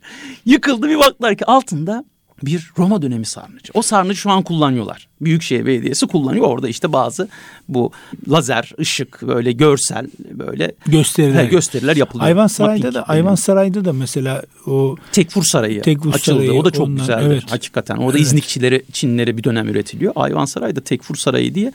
[0.46, 2.06] yıkıldı bir baktılar ki altında
[2.44, 3.72] bir Roma dönemi sarnıcı.
[3.74, 5.09] O sarnıcı şu an kullanıyorlar.
[5.22, 6.46] Büyükşehir Belediyesi kullanıyor.
[6.46, 7.30] Orada işte bazı
[7.70, 7.92] bu
[8.30, 12.28] lazer, ışık, böyle görsel böyle gösteriler, he, gösteriler yapılıyor.
[12.28, 16.38] Ayvansaray'da da Ayvansaray'da da mesela o Tekfur Sarayı Tekfur açıldı.
[16.38, 17.52] Sarayı, o da çok onlar, güzeldir evet.
[17.52, 17.96] hakikaten.
[17.96, 18.28] Orada Evet.
[18.28, 20.14] İznikçileri, Çinleri bir dönem üretiliyor.
[20.16, 21.72] Ayvansaray'da Tekfur Sarayı diye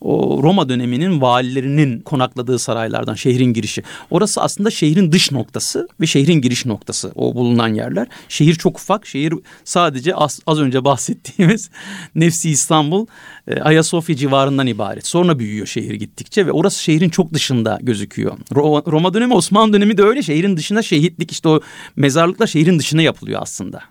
[0.00, 3.82] o Roma döneminin valilerinin konakladığı saraylardan şehrin girişi.
[4.10, 8.06] Orası aslında şehrin dış noktası ve şehrin giriş noktası o bulunan yerler.
[8.28, 9.06] Şehir çok ufak.
[9.06, 9.34] Şehir
[9.64, 11.70] sadece az, az önce bahsettiğimiz
[12.14, 12.50] Nefsi
[12.82, 13.06] İstanbul,
[13.48, 15.06] e, Ayasofya civarından ibaret.
[15.06, 18.38] Sonra büyüyor şehir gittikçe ve orası şehrin çok dışında gözüküyor.
[18.54, 20.22] Roma, Roma dönemi, Osmanlı dönemi de öyle.
[20.22, 21.60] Şehrin dışına şehitlik işte o
[21.96, 23.82] mezarlıklar şehrin dışına yapılıyor aslında.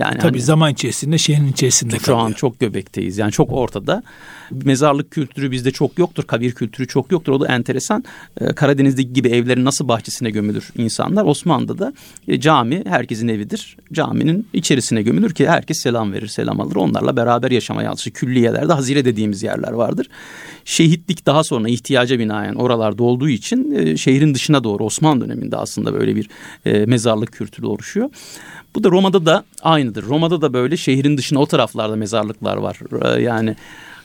[0.00, 2.38] Yani tabii hani- zaman içerisinde şehrin içerisinde şu an kalıyor.
[2.38, 3.18] çok göbekteyiz.
[3.18, 4.02] Yani çok ortada.
[4.50, 6.22] Mezarlık kültürü bizde çok yoktur.
[6.22, 7.32] Kabir kültürü çok yoktur.
[7.32, 8.04] O da enteresan.
[8.40, 11.24] Ee, Karadeniz'deki gibi evlerin nasıl bahçesine gömülür insanlar.
[11.24, 11.92] Osmanlı'da da
[12.28, 13.76] e, cami herkesin evidir.
[13.92, 16.76] Caminin içerisine gömülür ki herkes selam verir, selam alır.
[16.76, 18.10] Onlarla beraber yaşamaya alışır.
[18.10, 20.08] Külliyelerde hazire dediğimiz yerler vardır.
[20.64, 25.94] Şehitlik daha sonra ihtiyaca binaen oralarda olduğu için e, şehrin dışına doğru Osmanlı döneminde aslında
[25.94, 26.28] böyle bir
[26.64, 28.10] e, mezarlık kültürü oluşuyor.
[28.74, 30.04] Bu da Roma'da da aynıdır.
[30.04, 32.78] Roma'da da böyle şehrin dışına o taraflarda mezarlıklar var.
[33.04, 33.56] Ee, Yani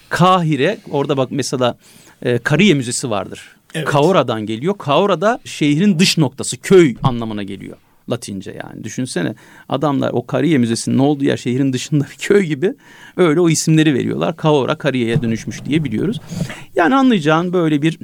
[0.09, 1.77] Kahire orada bak mesela
[2.21, 3.41] e, Kariye Müzesi vardır.
[3.73, 3.87] Evet.
[3.87, 4.77] Kaora'dan geliyor.
[4.77, 7.77] Kaora da şehrin dış noktası, köy anlamına geliyor.
[8.09, 8.83] Latince yani.
[8.83, 9.35] Düşünsene
[9.69, 12.73] adamlar o Kariye Müzesi'nin olduğu yer şehrin dışında bir köy gibi
[13.17, 14.35] öyle o isimleri veriyorlar.
[14.35, 16.19] Kaora Kariye'ye dönüşmüş diye biliyoruz.
[16.75, 17.99] Yani anlayacağın böyle bir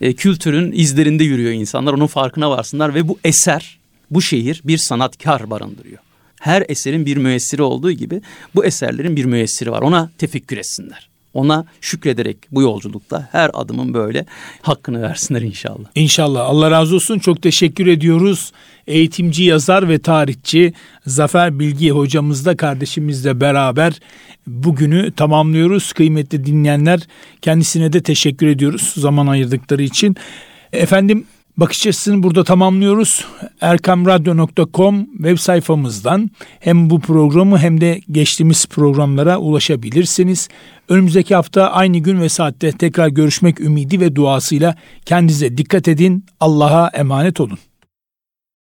[0.00, 1.92] e, kültürün izlerinde yürüyor insanlar.
[1.92, 3.78] Onun farkına varsınlar ve bu eser,
[4.14, 5.98] bu şehir bir sanatkar barındırıyor.
[6.40, 8.22] Her eserin bir müessiri olduğu gibi
[8.54, 9.82] bu eserlerin bir müessiri var.
[9.82, 11.08] Ona tefekkür etsinler.
[11.34, 14.26] Ona şükrederek bu yolculukta her adımın böyle
[14.62, 15.84] hakkını versinler inşallah.
[15.94, 16.40] İnşallah.
[16.40, 17.18] Allah razı olsun.
[17.18, 18.52] Çok teşekkür ediyoruz.
[18.86, 20.72] Eğitimci, yazar ve tarihçi
[21.06, 24.00] Zafer Bilgi hocamızla kardeşimizle beraber
[24.46, 25.92] bugünü tamamlıyoruz.
[25.92, 27.00] Kıymetli dinleyenler
[27.42, 30.16] kendisine de teşekkür ediyoruz zaman ayırdıkları için.
[30.72, 31.26] Efendim
[31.56, 33.24] bakış açısını burada tamamlıyoruz.
[33.60, 36.30] erkamradyo.com web sayfamızdan
[36.60, 40.48] hem bu programı hem de geçtiğimiz programlara ulaşabilirsiniz.
[40.88, 44.76] Önümüzdeki hafta aynı gün ve saatte tekrar görüşmek ümidi ve duasıyla
[45.06, 46.24] kendinize dikkat edin.
[46.40, 47.58] Allah'a emanet olun.